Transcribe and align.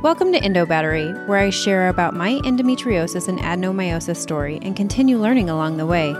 Welcome 0.00 0.30
to 0.30 0.38
Endo 0.38 0.64
Battery, 0.64 1.10
where 1.26 1.40
I 1.40 1.50
share 1.50 1.88
about 1.88 2.14
my 2.14 2.34
endometriosis 2.44 3.26
and 3.26 3.40
adenomyosis 3.40 4.18
story 4.18 4.60
and 4.62 4.76
continue 4.76 5.18
learning 5.18 5.50
along 5.50 5.76
the 5.76 5.86
way. 5.86 6.12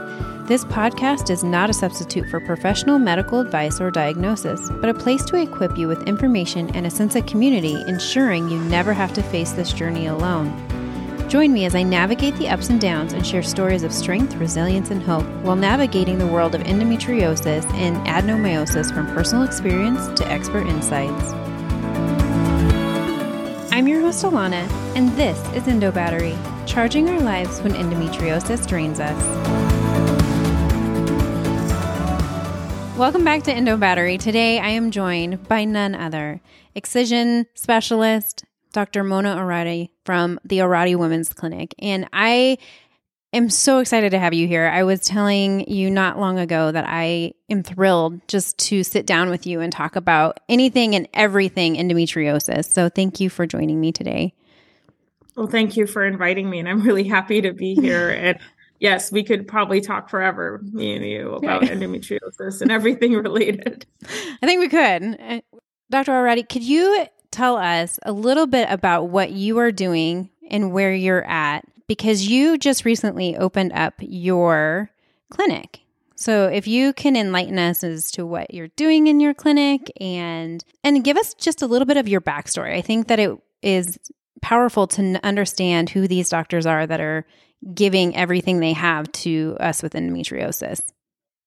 This 0.49 0.65
podcast 0.65 1.31
is 1.31 1.45
not 1.45 1.71
a 1.71 1.73
substitute 1.73 2.29
for 2.29 2.41
professional 2.41 2.99
medical 2.99 3.39
advice 3.39 3.81
or 3.81 3.93
diagnosis, 3.93 4.69
but 4.81 4.91
a 4.91 4.95
place 4.95 5.25
to 5.27 5.37
equip 5.37 5.79
you 5.79 5.87
with 5.87 6.09
information 6.09 6.75
and 6.75 6.89
a 6.89 6.91
sense 6.91 7.15
of 7.15 7.27
community, 7.27 7.81
ensuring 7.87 8.49
you 8.49 8.59
never 8.65 8.93
have 8.93 9.15
to 9.15 9.23
face 9.23 9.53
this 9.53 9.73
journey 9.73 10.07
alone. 10.07 10.53
Join 11.29 11.53
me 11.53 11.65
as 11.65 11.77
I 11.77 11.85
navigate 11.85 12.35
the 12.35 12.49
ups 12.49 12.71
and 12.71 12.81
downs 12.81 13.13
and 13.13 13.25
share 13.25 13.45
stories 13.45 13.85
of 13.85 13.93
strength, 13.93 14.35
resilience, 14.35 14.91
and 14.91 15.01
hope 15.01 15.27
while 15.45 15.55
navigating 15.55 16.19
the 16.19 16.27
world 16.27 16.57
of 16.57 16.63
endometriosis 16.63 17.65
and 17.75 17.97
adenomyosis 18.09 18.93
from 18.93 19.07
personal 19.15 19.45
experience 19.45 20.09
to 20.19 20.27
expert 20.27 20.67
insights. 20.67 21.48
I'm 23.79 23.87
your 23.87 24.01
host, 24.01 24.25
Alana, 24.25 24.69
and 24.97 25.09
this 25.11 25.39
is 25.55 25.69
Endo 25.69 25.93
Battery, 25.93 26.37
charging 26.67 27.09
our 27.09 27.21
lives 27.21 27.61
when 27.61 27.75
endometriosis 27.75 28.67
drains 28.67 28.99
us. 28.99 29.17
Welcome 32.99 33.23
back 33.23 33.45
to 33.45 33.53
Endo 33.53 33.77
Battery. 33.77 34.19
Today 34.19 34.59
I 34.59 34.71
am 34.71 34.91
joined 34.91 35.47
by 35.47 35.65
none 35.65 35.95
other 35.95 36.41
excision 36.75 37.47
specialist, 37.55 38.45
Dr. 38.73 39.05
Mona 39.05 39.37
Orady 39.37 39.91
from 40.05 40.41
the 40.45 40.59
Orady 40.59 40.97
Women's 40.97 41.33
Clinic. 41.33 41.73
And 41.79 42.09
I 42.13 42.59
am 43.33 43.51
so 43.51 43.79
excited 43.79 44.11
to 44.11 44.19
have 44.19 44.33
you 44.33 44.47
here. 44.47 44.67
I 44.67 44.83
was 44.85 45.01
telling 45.01 45.69
you 45.71 45.91
not 45.91 46.19
long 46.19 46.39
ago 46.39 46.73
that 46.73 46.85
I 46.89 47.33
am 47.51 47.63
thrilled 47.63 48.27
just 48.29 48.59
to 48.59 48.83
sit 48.83 49.07
down 49.07 49.31
with 49.31 49.47
you 49.47 49.61
and 49.61 49.73
talk 49.73 49.97
about 49.97 50.41
anything 50.49 50.95
and 50.95 51.09
everything 51.15 51.77
endometriosis. 51.77 52.67
So 52.67 52.89
thank 52.89 53.21
you 53.21 53.29
for 53.29 53.47
joining 53.47 53.81
me 53.81 53.93
today. 53.93 54.35
Well, 55.37 55.47
thank 55.47 55.77
you 55.77 55.87
for 55.87 56.05
inviting 56.05 56.51
me, 56.51 56.59
and 56.59 56.69
I'm 56.69 56.83
really 56.83 57.05
happy 57.05 57.41
to 57.43 57.53
be 57.53 57.75
here. 57.75 58.11
and 58.19 58.39
yes, 58.81 59.13
we 59.13 59.23
could 59.23 59.47
probably 59.47 59.81
talk 59.81 60.09
forever, 60.09 60.61
me 60.73 60.97
and 60.97 61.05
you, 61.05 61.33
about 61.35 61.63
endometriosis 61.63 62.61
and 62.61 62.73
everything 62.73 63.13
related. 63.15 63.87
I 64.43 64.47
think 64.47 64.61
we 64.61 64.69
could. 64.69 65.21
Uh, 65.21 65.41
Dr. 65.91 66.13
Orady, 66.13 66.49
could 66.49 66.65
you 66.65 67.07
tell 67.31 67.57
us 67.57 67.99
a 68.03 68.13
little 68.13 68.47
bit 68.47 68.69
about 68.71 69.11
what 69.11 69.31
you 69.31 69.59
are 69.59 69.71
doing 69.71 70.31
and 70.51 70.73
where 70.73 70.93
you're 70.93 71.25
at 71.25 71.65
because 71.89 72.29
you 72.29 72.59
just 72.59 72.85
recently 72.85 73.37
opened 73.37 73.73
up 73.73 73.95
your 73.99 74.91
clinic. 75.31 75.81
So 76.15 76.47
if 76.47 76.67
you 76.67 76.93
can 76.93 77.17
enlighten 77.17 77.59
us 77.59 77.83
as 77.83 78.11
to 78.13 78.27
what 78.27 78.53
you're 78.53 78.69
doing 78.69 79.07
in 79.07 79.21
your 79.21 79.35
clinic 79.35 79.91
and 80.01 80.65
and 80.85 81.05
give 81.05 81.17
us 81.17 81.35
just 81.35 81.63
a 81.63 81.67
little 81.67 81.87
bit 81.87 81.97
of 81.97 82.09
your 82.09 82.21
backstory. 82.21 82.75
I 82.75 82.81
think 82.81 83.09
that 83.09 83.19
it 83.19 83.37
is 83.63 83.99
powerful 84.43 84.87
to 84.89 85.21
understand 85.25 85.91
who 85.91 86.07
these 86.09 86.29
doctors 86.29 86.67
are 86.67 86.87
that 86.87 87.01
are 87.01 87.27
giving 87.75 88.17
everything 88.17 88.61
they 88.61 88.73
have 88.73 89.11
to 89.13 89.57
us 89.61 89.83
with 89.83 89.95
endometriosis. 89.95 90.81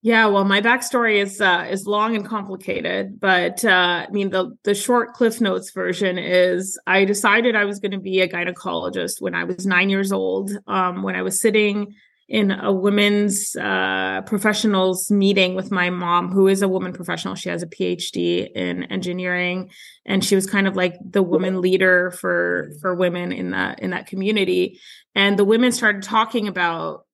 Yeah, 0.03 0.25
well, 0.27 0.45
my 0.45 0.61
backstory 0.61 1.21
is 1.21 1.39
uh, 1.39 1.67
is 1.69 1.85
long 1.85 2.15
and 2.15 2.25
complicated, 2.25 3.19
but 3.19 3.63
uh, 3.63 4.05
I 4.07 4.09
mean 4.09 4.31
the 4.31 4.57
the 4.63 4.73
short 4.73 5.13
Cliff 5.13 5.39
Notes 5.39 5.71
version 5.71 6.17
is 6.17 6.79
I 6.87 7.05
decided 7.05 7.55
I 7.55 7.65
was 7.65 7.79
going 7.79 7.91
to 7.91 7.99
be 7.99 8.19
a 8.21 8.27
gynecologist 8.27 9.21
when 9.21 9.35
I 9.35 9.43
was 9.43 9.67
nine 9.67 9.91
years 9.91 10.11
old. 10.11 10.51
Um, 10.65 11.03
when 11.03 11.15
I 11.15 11.21
was 11.21 11.39
sitting 11.39 11.93
in 12.27 12.49
a 12.49 12.71
women's 12.71 13.55
uh, 13.57 14.21
professionals 14.25 15.11
meeting 15.11 15.53
with 15.53 15.69
my 15.69 15.91
mom, 15.91 16.31
who 16.31 16.47
is 16.47 16.63
a 16.63 16.67
woman 16.67 16.93
professional. 16.93 17.35
She 17.35 17.49
has 17.49 17.61
a 17.61 17.67
PhD 17.67 18.49
in 18.55 18.85
engineering, 18.85 19.69
and 20.05 20.25
she 20.25 20.33
was 20.33 20.47
kind 20.47 20.67
of 20.67 20.75
like 20.75 20.95
the 21.07 21.21
woman 21.21 21.61
leader 21.61 22.09
for 22.09 22.71
for 22.81 22.95
women 22.95 23.31
in 23.31 23.51
that 23.51 23.81
in 23.81 23.91
that 23.91 24.07
community. 24.07 24.79
And 25.13 25.37
the 25.37 25.45
women 25.45 25.71
started 25.71 26.01
talking 26.01 26.47
about 26.47 27.05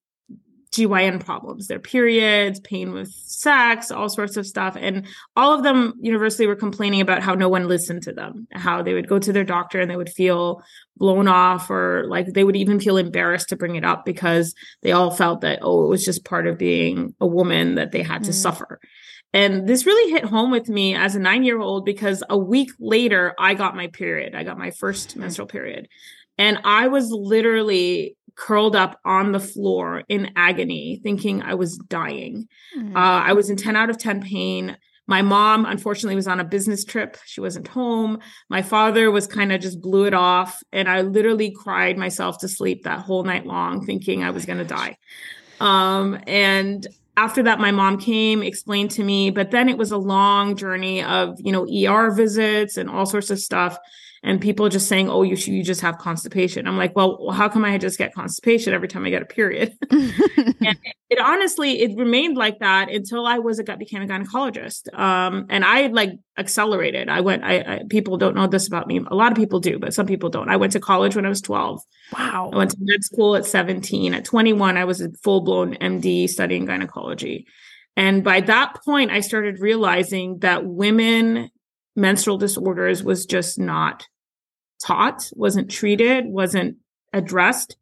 GYN 0.71 1.23
problems, 1.23 1.67
their 1.67 1.79
periods, 1.79 2.59
pain 2.59 2.91
with 2.91 3.09
sex, 3.09 3.91
all 3.91 4.09
sorts 4.09 4.37
of 4.37 4.45
stuff. 4.45 4.77
And 4.79 5.05
all 5.35 5.53
of 5.53 5.63
them 5.63 5.93
universally 5.99 6.47
were 6.47 6.55
complaining 6.55 7.01
about 7.01 7.21
how 7.21 7.35
no 7.35 7.49
one 7.49 7.67
listened 7.67 8.03
to 8.03 8.13
them, 8.13 8.47
how 8.51 8.81
they 8.81 8.93
would 8.93 9.07
go 9.07 9.19
to 9.19 9.33
their 9.33 9.43
doctor 9.43 9.79
and 9.79 9.89
they 9.89 9.97
would 9.97 10.09
feel 10.09 10.63
blown 10.97 11.27
off 11.27 11.69
or 11.69 12.05
like 12.07 12.33
they 12.33 12.43
would 12.43 12.55
even 12.55 12.79
feel 12.79 12.97
embarrassed 12.97 13.49
to 13.49 13.55
bring 13.55 13.75
it 13.75 13.85
up 13.85 14.05
because 14.05 14.55
they 14.81 14.91
all 14.91 15.11
felt 15.11 15.41
that, 15.41 15.59
oh, 15.61 15.85
it 15.85 15.89
was 15.89 16.03
just 16.03 16.25
part 16.25 16.47
of 16.47 16.57
being 16.57 17.13
a 17.19 17.27
woman 17.27 17.75
that 17.75 17.91
they 17.91 18.01
had 18.01 18.21
mm. 18.21 18.25
to 18.25 18.33
suffer. 18.33 18.79
And 19.33 19.67
this 19.67 19.85
really 19.85 20.11
hit 20.11 20.23
home 20.23 20.51
with 20.51 20.69
me 20.69 20.95
as 20.95 21.15
a 21.15 21.19
nine 21.19 21.43
year 21.43 21.59
old 21.59 21.85
because 21.85 22.23
a 22.29 22.37
week 22.37 22.71
later, 22.79 23.35
I 23.37 23.53
got 23.53 23.75
my 23.75 23.87
period. 23.87 24.35
I 24.35 24.43
got 24.43 24.57
my 24.57 24.71
first 24.71 25.15
menstrual 25.15 25.47
period. 25.47 25.89
And 26.37 26.59
I 26.63 26.87
was 26.87 27.09
literally 27.11 28.17
curled 28.35 28.75
up 28.75 28.99
on 29.03 29.31
the 29.31 29.39
floor 29.39 30.03
in 30.07 30.31
agony, 30.35 30.99
thinking 31.03 31.41
I 31.41 31.55
was 31.55 31.77
dying. 31.77 32.47
Mm-hmm. 32.77 32.95
Uh, 32.95 33.21
I 33.21 33.33
was 33.33 33.49
in 33.49 33.57
10 33.57 33.75
out 33.75 33.89
of 33.89 33.97
10 33.97 34.21
pain. 34.21 34.77
My 35.07 35.21
mom, 35.21 35.65
unfortunately, 35.65 36.15
was 36.15 36.27
on 36.27 36.39
a 36.39 36.45
business 36.45 36.85
trip. 36.85 37.17
She 37.25 37.41
wasn't 37.41 37.67
home. 37.67 38.19
My 38.49 38.61
father 38.61 39.09
was 39.09 39.25
kind 39.25 39.51
of 39.51 39.61
just 39.61 39.81
blew 39.81 40.05
it 40.05 40.13
off. 40.13 40.61
And 40.71 40.87
I 40.87 41.01
literally 41.01 41.51
cried 41.51 41.97
myself 41.97 42.39
to 42.39 42.47
sleep 42.47 42.83
that 42.83 42.99
whole 42.99 43.23
night 43.23 43.45
long, 43.45 43.85
thinking 43.85 44.23
I 44.23 44.29
was 44.29 44.45
going 44.45 44.59
to 44.59 44.65
die. 44.65 44.97
Um, 45.59 46.19
and 46.27 46.85
after 47.15 47.41
that, 47.43 47.59
my 47.59 47.71
mom 47.71 47.97
came, 47.97 48.43
explained 48.43 48.91
to 48.91 49.03
me, 49.03 49.31
but 49.31 49.49
then 49.49 49.69
it 49.69 49.77
was 49.77 49.91
a 49.91 49.97
long 49.97 50.55
journey 50.55 51.01
of, 51.03 51.39
you 51.39 51.51
know, 51.51 51.65
ER 51.65 52.11
visits 52.11 52.77
and 52.77 52.89
all 52.89 53.07
sorts 53.07 53.31
of 53.31 53.39
stuff 53.39 53.79
and 54.23 54.41
people 54.41 54.67
just 54.69 54.87
saying, 54.87 55.09
"Oh, 55.09 55.23
you 55.23 55.35
should, 55.35 55.53
you 55.53 55.63
just 55.63 55.81
have 55.81 55.97
constipation." 55.97 56.67
I'm 56.67 56.77
like, 56.77 56.95
"Well, 56.95 57.29
how 57.31 57.49
come 57.49 57.63
I 57.63 57.77
just 57.77 57.97
get 57.97 58.13
constipation 58.13 58.73
every 58.73 58.87
time 58.87 59.05
I 59.05 59.09
get 59.09 59.21
a 59.21 59.25
period?" 59.25 59.73
and 59.91 60.13
it, 60.61 60.77
it, 61.09 61.19
honestly 61.19 61.81
it 61.81 61.97
remained 61.97 62.37
like 62.37 62.59
that 62.59 62.89
until 62.89 63.25
I 63.25 63.39
was 63.39 63.59
a 63.59 63.63
became 63.77 64.01
a 64.01 64.07
gynecologist. 64.07 64.93
Um, 64.97 65.45
and 65.49 65.63
I 65.63 65.87
like 65.87 66.11
accelerated. 66.37 67.09
I 67.09 67.21
went. 67.21 67.43
I, 67.43 67.57
I, 67.59 67.81
people 67.89 68.17
don't 68.17 68.35
know 68.35 68.47
this 68.47 68.67
about 68.67 68.87
me. 68.87 69.01
A 69.07 69.15
lot 69.15 69.31
of 69.31 69.37
people 69.37 69.59
do, 69.59 69.79
but 69.79 69.93
some 69.93 70.05
people 70.05 70.29
don't. 70.29 70.49
I 70.49 70.57
went 70.57 70.73
to 70.73 70.79
college 70.79 71.15
when 71.15 71.25
I 71.25 71.29
was 71.29 71.41
12. 71.41 71.81
Wow. 72.17 72.51
I 72.53 72.57
went 72.57 72.71
to 72.71 72.77
med 72.79 73.03
school 73.03 73.35
at 73.35 73.45
17. 73.45 74.13
At 74.13 74.25
21, 74.25 74.77
I 74.77 74.85
was 74.85 75.01
a 75.01 75.11
full 75.23 75.41
blown 75.41 75.75
MD 75.75 76.27
studying 76.27 76.65
gynecology. 76.65 77.47
And 77.97 78.23
by 78.23 78.41
that 78.41 78.77
point, 78.85 79.09
I 79.09 79.21
started 79.21 79.59
realizing 79.59 80.39
that 80.39 80.63
women 80.63 81.49
menstrual 81.97 82.37
disorders 82.37 83.03
was 83.03 83.25
just 83.25 83.59
not 83.59 84.07
taught, 84.85 85.29
wasn't 85.35 85.71
treated, 85.71 86.25
wasn't 86.27 86.77
addressed. 87.11 87.75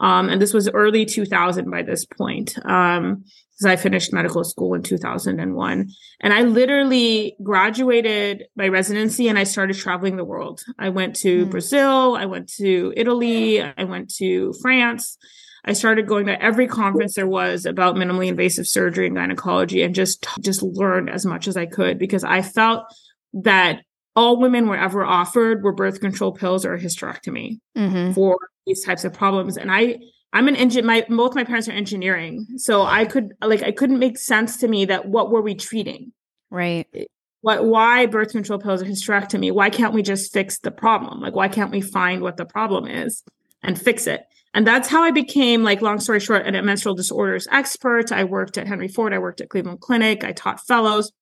Um, 0.00 0.28
and 0.28 0.40
this 0.40 0.54
was 0.54 0.68
early 0.70 1.04
2000 1.04 1.70
by 1.70 1.82
this 1.82 2.06
point. 2.06 2.58
Um, 2.64 3.24
because 3.58 3.72
I 3.72 3.76
finished 3.76 4.12
medical 4.12 4.44
school 4.44 4.74
in 4.74 4.82
2001. 4.82 5.90
And 6.20 6.32
I 6.32 6.42
literally 6.42 7.36
graduated 7.42 8.44
my 8.54 8.68
residency 8.68 9.28
and 9.28 9.36
I 9.38 9.44
started 9.44 9.76
traveling 9.76 10.16
the 10.16 10.24
world. 10.24 10.62
I 10.78 10.90
went 10.90 11.16
to 11.16 11.44
mm. 11.44 11.50
Brazil, 11.50 12.14
I 12.14 12.26
went 12.26 12.52
to 12.54 12.92
Italy, 12.96 13.60
I 13.60 13.84
went 13.84 14.14
to 14.16 14.52
France. 14.62 15.18
I 15.64 15.72
started 15.72 16.06
going 16.06 16.26
to 16.26 16.40
every 16.40 16.68
conference 16.68 17.14
there 17.14 17.26
was 17.26 17.66
about 17.66 17.96
minimally 17.96 18.28
invasive 18.28 18.68
surgery 18.68 19.06
and 19.06 19.16
gynecology 19.16 19.82
and 19.82 19.94
just 19.94 20.24
just 20.40 20.62
learned 20.62 21.10
as 21.10 21.26
much 21.26 21.48
as 21.48 21.56
I 21.56 21.66
could 21.66 21.98
because 21.98 22.22
I 22.22 22.42
felt 22.42 22.84
that 23.42 23.80
all 24.16 24.40
women 24.40 24.68
were 24.68 24.76
ever 24.76 25.04
offered 25.04 25.62
were 25.62 25.72
birth 25.72 26.00
control 26.00 26.32
pills 26.32 26.64
or 26.64 26.74
a 26.74 26.80
hysterectomy 26.80 27.58
mm-hmm. 27.76 28.12
for 28.12 28.36
these 28.66 28.84
types 28.84 29.04
of 29.04 29.12
problems. 29.12 29.56
And 29.56 29.70
I, 29.70 29.98
I'm 30.32 30.48
an 30.48 30.56
engine. 30.56 30.84
My 30.84 31.04
both 31.08 31.34
my 31.34 31.44
parents 31.44 31.68
are 31.68 31.72
engineering, 31.72 32.46
so 32.56 32.82
I 32.82 33.04
could 33.04 33.32
like 33.40 33.62
I 33.62 33.72
couldn't 33.72 33.98
make 33.98 34.18
sense 34.18 34.58
to 34.58 34.68
me 34.68 34.84
that 34.86 35.06
what 35.06 35.30
were 35.30 35.40
we 35.40 35.54
treating? 35.54 36.12
Right. 36.50 36.86
What? 37.40 37.64
Why 37.64 38.06
birth 38.06 38.32
control 38.32 38.58
pills 38.58 38.82
or 38.82 38.84
hysterectomy? 38.84 39.52
Why 39.52 39.70
can't 39.70 39.94
we 39.94 40.02
just 40.02 40.32
fix 40.32 40.58
the 40.58 40.70
problem? 40.70 41.20
Like 41.20 41.34
why 41.34 41.48
can't 41.48 41.70
we 41.70 41.80
find 41.80 42.20
what 42.20 42.36
the 42.36 42.44
problem 42.44 42.86
is 42.86 43.22
and 43.62 43.80
fix 43.80 44.06
it? 44.06 44.24
And 44.54 44.66
that's 44.66 44.88
how 44.88 45.02
I 45.02 45.10
became, 45.10 45.62
like, 45.62 45.82
long 45.82 46.00
story 46.00 46.20
short, 46.20 46.46
a 46.46 46.62
menstrual 46.62 46.94
disorders 46.94 47.46
expert. 47.52 48.10
I 48.10 48.24
worked 48.24 48.56
at 48.56 48.66
Henry 48.66 48.88
Ford. 48.88 49.12
I 49.12 49.18
worked 49.18 49.40
at 49.40 49.50
Cleveland 49.50 49.80
Clinic. 49.80 50.24
I 50.24 50.32
taught 50.32 50.66
fellows. 50.66 51.12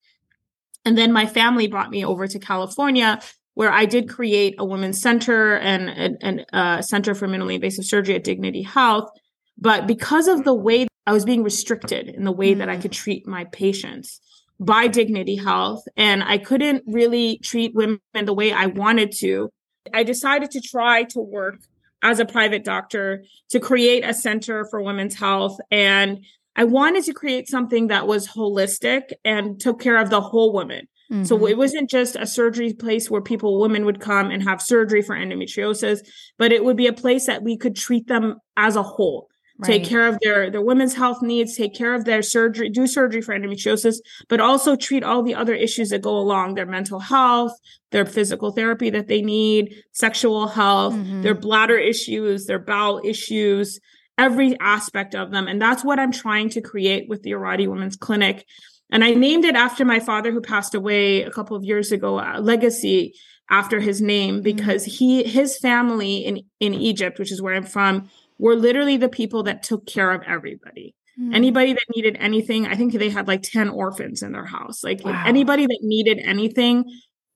And 0.86 0.96
then 0.96 1.12
my 1.12 1.26
family 1.26 1.66
brought 1.66 1.90
me 1.90 2.04
over 2.04 2.26
to 2.28 2.38
California, 2.38 3.20
where 3.54 3.72
I 3.72 3.84
did 3.84 4.08
create 4.08 4.54
a 4.58 4.64
women's 4.64 5.00
center 5.00 5.56
and 5.56 6.16
a 6.22 6.56
uh, 6.56 6.80
center 6.80 7.14
for 7.14 7.26
minimally 7.26 7.56
invasive 7.56 7.84
surgery 7.84 8.14
at 8.14 8.24
Dignity 8.24 8.62
Health. 8.62 9.10
But 9.58 9.86
because 9.86 10.28
of 10.28 10.44
the 10.44 10.54
way 10.54 10.86
I 11.06 11.12
was 11.12 11.24
being 11.24 11.42
restricted 11.42 12.08
in 12.08 12.24
the 12.24 12.32
way 12.32 12.54
mm. 12.54 12.58
that 12.58 12.68
I 12.68 12.76
mm. 12.76 12.82
could 12.82 12.92
treat 12.92 13.26
my 13.26 13.44
patients 13.46 14.20
by 14.60 14.86
Dignity 14.86 15.36
Health, 15.36 15.84
and 15.96 16.22
I 16.22 16.38
couldn't 16.38 16.84
really 16.86 17.38
treat 17.38 17.74
women 17.74 18.00
the 18.12 18.32
way 18.32 18.52
I 18.52 18.66
wanted 18.66 19.12
to, 19.18 19.50
I 19.92 20.04
decided 20.04 20.52
to 20.52 20.60
try 20.60 21.02
to 21.04 21.20
work 21.20 21.56
as 22.02 22.20
a 22.20 22.24
private 22.24 22.62
doctor 22.62 23.24
to 23.50 23.58
create 23.58 24.04
a 24.04 24.14
center 24.14 24.64
for 24.64 24.80
women's 24.80 25.16
health 25.16 25.58
and 25.70 26.20
I 26.56 26.64
wanted 26.64 27.04
to 27.04 27.12
create 27.12 27.48
something 27.48 27.88
that 27.88 28.06
was 28.06 28.26
holistic 28.26 29.12
and 29.24 29.60
took 29.60 29.80
care 29.80 29.98
of 29.98 30.10
the 30.10 30.20
whole 30.20 30.52
woman. 30.52 30.88
Mm-hmm. 31.12 31.24
So 31.24 31.46
it 31.46 31.56
wasn't 31.56 31.88
just 31.88 32.16
a 32.16 32.26
surgery 32.26 32.72
place 32.72 33.10
where 33.10 33.20
people, 33.20 33.60
women 33.60 33.84
would 33.84 34.00
come 34.00 34.30
and 34.30 34.42
have 34.42 34.60
surgery 34.60 35.02
for 35.02 35.14
endometriosis, 35.14 36.00
but 36.38 36.50
it 36.50 36.64
would 36.64 36.76
be 36.76 36.88
a 36.88 36.92
place 36.92 37.26
that 37.26 37.42
we 37.42 37.56
could 37.56 37.76
treat 37.76 38.08
them 38.08 38.38
as 38.56 38.74
a 38.74 38.82
whole. 38.82 39.28
Right. 39.58 39.68
Take 39.68 39.84
care 39.84 40.06
of 40.06 40.18
their 40.20 40.50
their 40.50 40.60
women's 40.60 40.92
health 40.92 41.22
needs, 41.22 41.56
take 41.56 41.74
care 41.74 41.94
of 41.94 42.04
their 42.04 42.20
surgery, 42.20 42.68
do 42.68 42.86
surgery 42.86 43.22
for 43.22 43.34
endometriosis, 43.34 43.96
but 44.28 44.38
also 44.38 44.76
treat 44.76 45.02
all 45.02 45.22
the 45.22 45.34
other 45.34 45.54
issues 45.54 45.88
that 45.90 46.02
go 46.02 46.14
along 46.18 46.54
their 46.54 46.66
mental 46.66 47.00
health, 47.00 47.52
their 47.90 48.04
physical 48.04 48.50
therapy 48.50 48.90
that 48.90 49.08
they 49.08 49.22
need, 49.22 49.74
sexual 49.92 50.46
health, 50.46 50.92
mm-hmm. 50.92 51.22
their 51.22 51.34
bladder 51.34 51.78
issues, 51.78 52.44
their 52.44 52.58
bowel 52.58 53.00
issues, 53.02 53.80
every 54.18 54.58
aspect 54.60 55.14
of 55.14 55.30
them. 55.30 55.46
And 55.48 55.60
that's 55.60 55.84
what 55.84 55.98
I'm 55.98 56.12
trying 56.12 56.48
to 56.50 56.60
create 56.60 57.08
with 57.08 57.22
the 57.22 57.32
Orady 57.32 57.68
Women's 57.68 57.96
Clinic. 57.96 58.46
And 58.90 59.04
I 59.04 59.14
named 59.14 59.44
it 59.44 59.56
after 59.56 59.84
my 59.84 60.00
father, 60.00 60.32
who 60.32 60.40
passed 60.40 60.74
away 60.74 61.22
a 61.22 61.30
couple 61.30 61.56
of 61.56 61.64
years 61.64 61.92
ago, 61.92 62.18
uh, 62.18 62.40
Legacy 62.40 63.14
after 63.50 63.80
his 63.80 64.00
name, 64.00 64.36
mm-hmm. 64.36 64.42
because 64.42 64.84
he 64.84 65.24
his 65.24 65.58
family 65.58 66.18
in 66.18 66.42
in 66.60 66.74
Egypt, 66.74 67.18
which 67.18 67.32
is 67.32 67.42
where 67.42 67.54
I'm 67.54 67.64
from, 67.64 68.08
were 68.38 68.54
literally 68.54 68.96
the 68.96 69.08
people 69.08 69.42
that 69.44 69.62
took 69.62 69.86
care 69.86 70.12
of 70.12 70.22
everybody. 70.22 70.94
Mm-hmm. 71.18 71.34
Anybody 71.34 71.72
that 71.72 71.84
needed 71.94 72.16
anything, 72.20 72.66
I 72.66 72.74
think 72.74 72.92
they 72.92 73.08
had 73.08 73.26
like 73.26 73.42
10 73.42 73.70
orphans 73.70 74.22
in 74.22 74.32
their 74.32 74.44
house. 74.44 74.84
Like 74.84 75.04
wow. 75.04 75.22
anybody 75.26 75.66
that 75.66 75.78
needed 75.82 76.18
anything, 76.22 76.84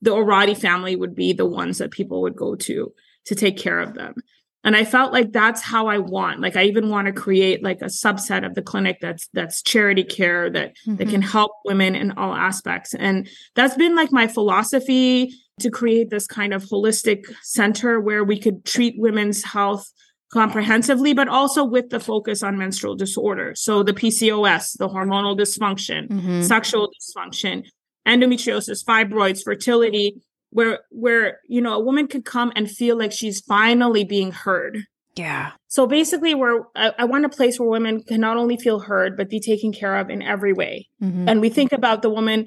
the 0.03 0.11
Orady 0.11 0.57
family 0.57 0.97
would 0.97 1.15
be 1.15 1.33
the 1.33 1.47
ones 1.47 1.79
that 1.79 1.91
people 1.91 2.21
would 2.23 2.37
go 2.37 2.55
to 2.55 2.93
to 3.27 3.35
take 3.35 3.57
care 3.57 3.81
of 3.81 3.95
them 3.95 4.15
and 4.65 4.77
i 4.77 4.85
felt 4.85 5.13
like 5.13 5.33
that's 5.33 5.61
how 5.61 5.87
i 5.87 5.99
want 5.99 6.41
like 6.41 6.57
i 6.57 6.65
even 6.65 6.89
want 6.89 7.07
to 7.07 7.13
create 7.13 7.63
like 7.63 7.81
a 7.81 7.87
subset 7.87 8.45
of 8.45 8.55
the 8.55 8.63
clinic 8.63 8.99
that's 9.01 9.29
that's 9.33 9.63
charity 9.63 10.05
care 10.05 10.51
that 10.51 10.71
mm-hmm. 10.87 10.97
that 10.97 11.09
can 11.09 11.23
help 11.23 11.53
women 11.65 11.95
in 11.95 12.13
all 12.13 12.35
aspects 12.35 12.95
and 12.95 13.29
that's 13.55 13.77
been 13.77 13.97
like 13.97 14.13
my 14.13 14.27
philosophy 14.27 15.33
to 15.61 15.71
create 15.71 16.11
this 16.11 16.27
kind 16.27 16.55
of 16.55 16.65
holistic 16.65 17.25
center 17.43 18.01
where 18.01 18.25
we 18.25 18.39
could 18.39 18.65
treat 18.65 18.95
women's 18.99 19.43
health 19.45 19.91
comprehensively 20.33 21.13
but 21.13 21.29
also 21.29 21.65
with 21.65 21.91
the 21.91 22.01
focus 22.01 22.43
on 22.43 22.57
menstrual 22.57 22.95
disorder 22.95 23.55
so 23.55 23.83
the 23.83 23.93
pcos 23.93 24.77
the 24.79 24.89
hormonal 24.89 25.39
dysfunction 25.39 26.09
mm-hmm. 26.09 26.43
sexual 26.43 26.89
dysfunction 26.89 27.65
endometriosis 28.07 28.85
fibroids 28.85 29.43
fertility 29.43 30.21
where 30.51 30.81
where 30.91 31.41
you 31.49 31.61
know 31.61 31.75
a 31.75 31.81
woman 31.81 32.07
could 32.07 32.25
come 32.25 32.53
and 32.55 32.71
feel 32.71 32.97
like 32.97 33.13
she's 33.13 33.41
finally 33.41 34.05
being 34.05 34.33
heard. 34.33 34.85
Yeah. 35.17 35.53
So 35.69 35.87
basically 35.87 36.35
where 36.35 36.63
I, 36.77 36.93
I, 37.01 37.05
want 37.05 37.25
a 37.25 37.29
place 37.29 37.59
where 37.59 37.69
women 37.69 38.03
can 38.03 38.21
not 38.21 38.37
only 38.37 38.57
feel 38.57 38.79
heard 38.79 39.17
but 39.17 39.29
be 39.29 39.41
taken 39.41 39.73
care 39.73 39.97
of 39.97 40.09
in 40.09 40.23
every 40.23 40.53
way. 40.53 40.89
Mm-hmm. 41.03 41.29
and 41.29 41.41
we 41.41 41.49
think 41.49 41.73
about 41.73 42.03
the 42.03 42.11
woman 42.11 42.47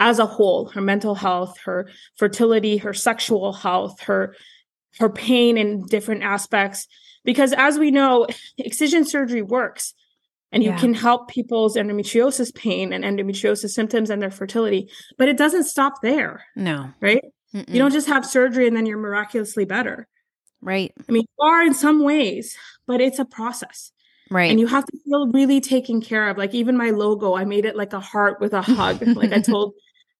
as 0.00 0.18
a 0.18 0.26
whole 0.26 0.68
her 0.70 0.80
mental 0.80 1.14
health 1.14 1.58
her 1.64 1.88
fertility 2.16 2.78
her 2.78 2.94
sexual 2.94 3.52
health 3.52 4.00
her 4.00 4.34
her 4.98 5.10
pain 5.10 5.56
in 5.56 5.86
different 5.86 6.22
aspects. 6.22 6.86
Because 7.24 7.52
as 7.52 7.78
we 7.78 7.90
know 7.90 8.26
excision 8.58 9.04
surgery 9.04 9.42
works 9.42 9.94
and 10.52 10.64
you 10.64 10.70
yeah. 10.70 10.78
can 10.78 10.94
help 10.94 11.28
people's 11.28 11.76
endometriosis 11.76 12.52
pain 12.54 12.92
and 12.92 13.04
endometriosis 13.04 13.70
symptoms 13.70 14.10
and 14.10 14.20
their 14.20 14.30
fertility 14.30 14.90
but 15.16 15.28
it 15.28 15.36
doesn't 15.36 15.64
stop 15.64 15.94
there. 16.02 16.44
No. 16.54 16.90
Right 17.00 17.24
Mm-mm. 17.54 17.68
You 17.68 17.78
don't 17.78 17.92
just 17.92 18.08
have 18.08 18.24
surgery 18.24 18.66
and 18.66 18.76
then 18.76 18.86
you're 18.86 18.98
miraculously 18.98 19.64
better. 19.64 20.08
Right. 20.60 20.92
I 21.08 21.12
mean, 21.12 21.24
you 21.38 21.44
are 21.44 21.62
in 21.62 21.74
some 21.74 22.02
ways, 22.04 22.56
but 22.86 23.00
it's 23.00 23.18
a 23.18 23.24
process. 23.24 23.92
Right. 24.30 24.50
And 24.50 24.60
you 24.60 24.66
have 24.68 24.84
to 24.84 24.98
feel 25.04 25.28
really 25.32 25.60
taken 25.60 26.00
care 26.00 26.28
of. 26.28 26.38
Like 26.38 26.54
even 26.54 26.76
my 26.76 26.90
logo, 26.90 27.34
I 27.34 27.44
made 27.44 27.64
it 27.64 27.76
like 27.76 27.92
a 27.92 28.00
heart 28.00 28.40
with 28.40 28.52
a 28.52 28.62
hug. 28.62 29.02
like 29.02 29.32
I 29.32 29.40
told 29.40 29.74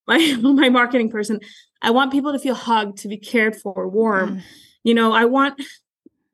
my 0.09 0.37
my 0.43 0.69
marketing 0.69 1.11
person, 1.11 1.41
I 1.83 1.91
want 1.91 2.11
people 2.11 2.33
to 2.33 2.39
feel 2.39 2.55
hugged, 2.55 2.99
to 2.99 3.09
be 3.09 3.17
cared 3.17 3.55
for, 3.55 3.89
warm. 3.89 4.37
Mm. 4.37 4.43
You 4.83 4.95
know, 4.95 5.13
I 5.13 5.27
want 5.27 5.63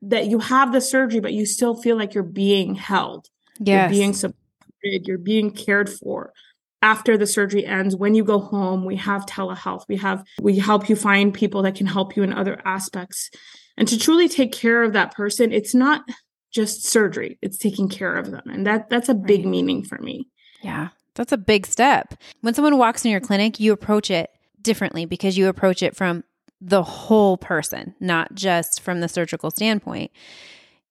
that 0.03 0.27
you 0.27 0.39
have 0.39 0.71
the 0.71 0.81
surgery, 0.81 1.19
but 1.19 1.33
you 1.33 1.45
still 1.45 1.75
feel 1.75 1.97
like 1.97 2.13
you're 2.13 2.23
being 2.23 2.75
held. 2.75 3.27
Yes. 3.59 3.91
You're 3.91 3.99
being 3.99 4.13
supported, 4.13 5.07
you're 5.07 5.17
being 5.17 5.51
cared 5.51 5.89
for 5.89 6.33
after 6.81 7.17
the 7.17 7.27
surgery 7.27 7.65
ends 7.65 7.95
when 7.95 8.13
you 8.13 8.23
go 8.23 8.39
home 8.39 8.85
we 8.85 8.95
have 8.95 9.25
telehealth. 9.25 9.83
We 9.87 9.97
have 9.97 10.23
we 10.41 10.57
help 10.57 10.89
you 10.89 10.95
find 10.95 11.33
people 11.33 11.63
that 11.63 11.75
can 11.75 11.87
help 11.87 12.15
you 12.15 12.23
in 12.23 12.33
other 12.33 12.61
aspects. 12.65 13.29
And 13.77 13.87
to 13.87 13.97
truly 13.97 14.27
take 14.27 14.51
care 14.51 14.83
of 14.83 14.93
that 14.93 15.13
person 15.13 15.51
it's 15.51 15.73
not 15.73 16.03
just 16.51 16.85
surgery 16.85 17.37
it's 17.41 17.57
taking 17.57 17.89
care 17.89 18.15
of 18.15 18.31
them. 18.31 18.43
And 18.45 18.65
that 18.67 18.89
that's 18.89 19.09
a 19.09 19.13
big 19.13 19.41
right. 19.41 19.49
meaning 19.49 19.83
for 19.83 19.97
me. 19.97 20.27
Yeah 20.61 20.89
that's 21.15 21.31
a 21.31 21.37
big 21.37 21.65
step. 21.65 22.13
When 22.41 22.53
someone 22.53 22.77
walks 22.77 23.03
in 23.03 23.11
your 23.11 23.21
clinic 23.21 23.59
you 23.59 23.73
approach 23.73 24.11
it 24.11 24.29
differently 24.61 25.05
because 25.05 25.37
you 25.37 25.47
approach 25.47 25.81
it 25.81 25.95
from 25.95 26.23
the 26.61 26.83
whole 26.83 27.37
person 27.37 27.95
not 27.99 28.33
just 28.35 28.81
from 28.81 29.01
the 29.01 29.07
surgical 29.07 29.51
standpoint. 29.51 30.11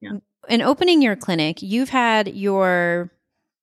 Yeah. 0.00 0.19
in 0.49 0.62
opening 0.62 1.00
your 1.00 1.17
clinic 1.17 1.62
you've 1.62 1.88
had 1.88 2.35
your 2.35 3.11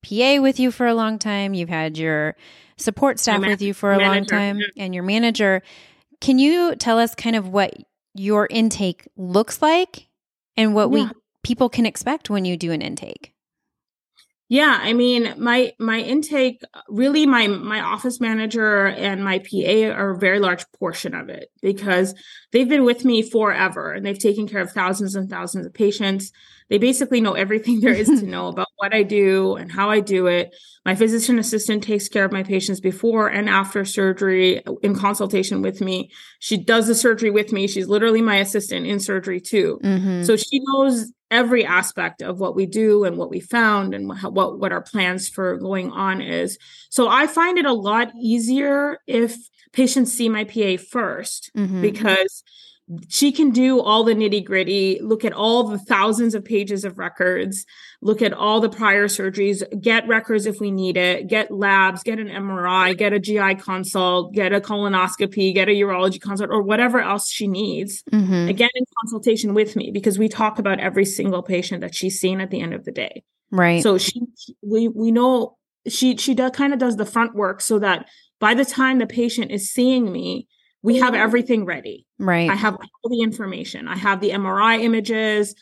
PA 0.03 0.41
with 0.41 0.59
you 0.59 0.71
for 0.71 0.85
a 0.87 0.93
long 0.93 1.17
time, 1.19 1.53
you've 1.53 1.69
had 1.69 1.97
your 1.97 2.35
support 2.77 3.19
staff 3.19 3.41
with 3.41 3.61
you 3.61 3.73
for 3.73 3.93
a 3.93 3.97
manager, 3.97 4.15
long 4.15 4.25
time, 4.25 4.59
and 4.77 4.93
your 4.93 5.03
manager. 5.03 5.61
Can 6.21 6.39
you 6.39 6.75
tell 6.75 6.99
us 6.99 7.15
kind 7.15 7.35
of 7.35 7.49
what 7.49 7.73
your 8.13 8.47
intake 8.49 9.07
looks 9.17 9.61
like 9.61 10.07
and 10.55 10.75
what 10.75 10.91
yeah. 10.91 11.05
we 11.05 11.09
people 11.43 11.69
can 11.69 11.85
expect 11.85 12.29
when 12.29 12.45
you 12.45 12.57
do 12.57 12.71
an 12.71 12.81
intake? 12.81 13.32
Yeah, 14.49 14.77
I 14.81 14.93
mean, 14.93 15.33
my 15.37 15.73
my 15.79 15.99
intake 15.99 16.61
really 16.87 17.25
my 17.25 17.47
my 17.47 17.79
office 17.79 18.19
manager 18.19 18.85
and 18.85 19.23
my 19.23 19.39
PA 19.39 19.91
are 19.95 20.11
a 20.11 20.17
very 20.17 20.39
large 20.39 20.65
portion 20.73 21.15
of 21.15 21.29
it 21.29 21.49
because 21.61 22.13
they've 22.51 22.67
been 22.67 22.83
with 22.83 23.05
me 23.05 23.21
forever 23.21 23.93
and 23.93 24.05
they've 24.05 24.19
taken 24.19 24.47
care 24.47 24.61
of 24.61 24.71
thousands 24.71 25.15
and 25.15 25.29
thousands 25.29 25.65
of 25.65 25.73
patients. 25.73 26.31
They 26.69 26.77
basically 26.77 27.21
know 27.21 27.33
everything 27.33 27.79
there 27.79 27.93
is 27.93 28.07
to 28.07 28.23
know 28.27 28.47
about 28.47 28.67
what 28.75 28.93
I 28.93 29.03
do 29.03 29.55
and 29.55 29.71
how 29.71 29.89
I 29.89 30.01
do 30.01 30.27
it. 30.27 30.53
My 30.85 30.95
physician 30.95 31.39
assistant 31.39 31.83
takes 31.83 32.09
care 32.09 32.25
of 32.25 32.31
my 32.31 32.43
patients 32.43 32.79
before 32.79 33.29
and 33.29 33.49
after 33.49 33.85
surgery 33.85 34.61
in 34.81 34.95
consultation 34.95 35.61
with 35.61 35.81
me. 35.81 36.11
She 36.39 36.57
does 36.57 36.87
the 36.87 36.95
surgery 36.95 37.31
with 37.31 37.53
me. 37.53 37.67
She's 37.67 37.87
literally 37.87 38.21
my 38.21 38.37
assistant 38.37 38.85
in 38.85 38.99
surgery 38.99 39.39
too. 39.39 39.79
Mm-hmm. 39.83 40.23
So 40.23 40.35
she 40.35 40.61
knows 40.65 41.11
every 41.33 41.65
aspect 41.65 42.21
of 42.21 42.39
what 42.39 42.55
we 42.55 42.65
do 42.65 43.03
and 43.03 43.17
what 43.17 43.29
we 43.29 43.39
found 43.39 43.93
and 43.93 44.07
what 44.07 44.59
what 44.59 44.71
our 44.71 44.81
plans 44.81 45.27
for 45.27 45.57
going 45.57 45.91
on 45.91 46.21
is. 46.21 46.57
So 46.89 47.09
I 47.09 47.27
find 47.27 47.57
it 47.57 47.65
a 47.65 47.73
lot 47.73 48.11
easier 48.21 48.99
if 49.07 49.35
patients 49.73 50.13
see 50.13 50.29
my 50.29 50.43
PA 50.43 50.77
1st 50.77 51.51
mm-hmm. 51.57 51.81
because 51.81 52.43
she 53.07 53.31
can 53.31 53.51
do 53.51 53.79
all 53.79 54.03
the 54.03 54.13
nitty 54.13 54.43
gritty, 54.43 54.99
look 55.01 55.23
at 55.23 55.31
all 55.31 55.63
the 55.63 55.77
thousands 55.77 56.35
of 56.35 56.43
pages 56.43 56.83
of 56.83 56.97
records, 56.97 57.65
look 58.01 58.21
at 58.21 58.33
all 58.33 58.59
the 58.59 58.69
prior 58.69 59.07
surgeries, 59.07 59.63
get 59.81 60.07
records 60.07 60.45
if 60.45 60.59
we 60.59 60.69
need 60.69 60.97
it, 60.97 61.27
get 61.27 61.49
labs, 61.49 62.03
get 62.03 62.19
an 62.19 62.27
MRI, 62.27 62.97
get 62.97 63.13
a 63.13 63.19
GI 63.19 63.55
consult, 63.55 64.33
get 64.33 64.51
a 64.51 64.59
colonoscopy, 64.59 65.53
get 65.53 65.69
a 65.69 65.71
urology 65.71 66.19
consult, 66.19 66.49
or 66.49 66.61
whatever 66.61 66.99
else 66.99 67.29
she 67.29 67.47
needs. 67.47 68.03
Mm-hmm. 68.11 68.49
Again, 68.49 68.69
in 68.75 68.83
consultation 69.01 69.53
with 69.53 69.75
me, 69.75 69.91
because 69.91 70.19
we 70.19 70.27
talk 70.27 70.59
about 70.59 70.79
every 70.79 71.05
single 71.05 71.41
patient 71.41 71.81
that 71.81 71.95
she's 71.95 72.19
seen 72.19 72.41
at 72.41 72.51
the 72.51 72.59
end 72.59 72.73
of 72.73 72.83
the 72.83 72.91
day. 72.91 73.23
Right. 73.49 73.81
So 73.81 73.97
she, 73.97 74.21
we, 74.61 74.89
we 74.89 75.11
know 75.11 75.57
she, 75.87 76.17
she 76.17 76.33
does 76.33 76.51
kind 76.51 76.73
of 76.73 76.79
does 76.79 76.97
the 76.97 77.05
front 77.05 77.33
work 77.33 77.61
so 77.61 77.79
that 77.79 78.07
by 78.39 78.53
the 78.53 78.65
time 78.65 78.99
the 78.99 79.07
patient 79.07 79.51
is 79.51 79.71
seeing 79.71 80.11
me, 80.11 80.47
we 80.83 80.97
have 80.97 81.15
everything 81.15 81.65
ready. 81.65 82.05
Right. 82.19 82.49
I 82.49 82.55
have 82.55 82.75
all 82.75 83.09
the 83.09 83.21
information. 83.21 83.87
I 83.87 83.95
have 83.95 84.19
the 84.19 84.31
MRI 84.31 84.81
images. 84.81 85.55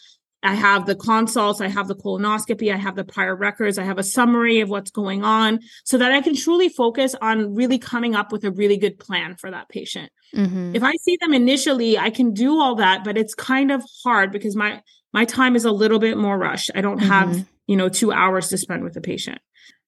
I 0.44 0.56
have 0.56 0.88
the 0.88 0.96
consults. 0.96 1.62
I 1.62 1.68
have 1.68 1.88
the 1.88 1.96
colonoscopy. 1.96 2.74
I 2.74 2.78
have 2.78 2.96
the 2.96 3.04
prior 3.04 3.36
records. 3.36 3.78
I 3.78 3.84
have 3.84 4.00
a 4.00 4.04
summary 4.04 4.60
of 4.62 4.70
what's 4.70 4.90
going 4.90 5.24
on 5.24 5.60
so 5.86 6.00
that 6.00 6.12
I 6.12 6.22
can 6.22 6.36
truly 6.36 6.68
focus 6.68 7.16
on 7.22 7.54
really 7.54 7.78
coming 7.78 8.16
up 8.16 8.32
with 8.32 8.44
a 8.44 8.52
really 8.52 8.78
good 8.78 8.98
plan 8.98 9.36
for 9.36 9.52
that 9.52 9.70
patient. 9.70 10.12
Mm-hmm. 10.36 10.76
If 10.76 10.84
I 10.84 10.94
see 10.94 11.18
them 11.22 11.34
initially, 11.34 12.00
I 12.00 12.10
can 12.10 12.34
do 12.34 12.60
all 12.60 12.76
that, 12.76 13.04
but 13.04 13.18
it's 13.18 13.36
kind 13.36 13.72
of 13.72 13.84
hard 14.04 14.32
because 14.32 14.56
my, 14.56 14.82
my 15.14 15.26
time 15.26 15.56
is 15.56 15.66
a 15.66 15.72
little 15.72 16.00
bit 16.00 16.18
more 16.18 16.40
rushed. 16.40 16.72
I 16.74 16.82
don't 16.82 16.98
mm-hmm. 16.98 17.10
have, 17.10 17.46
you 17.68 17.76
know, 17.76 17.90
two 17.90 18.12
hours 18.12 18.50
to 18.50 18.58
spend 18.58 18.84
with 18.84 18.98
a 18.98 19.02
patient, 19.02 19.40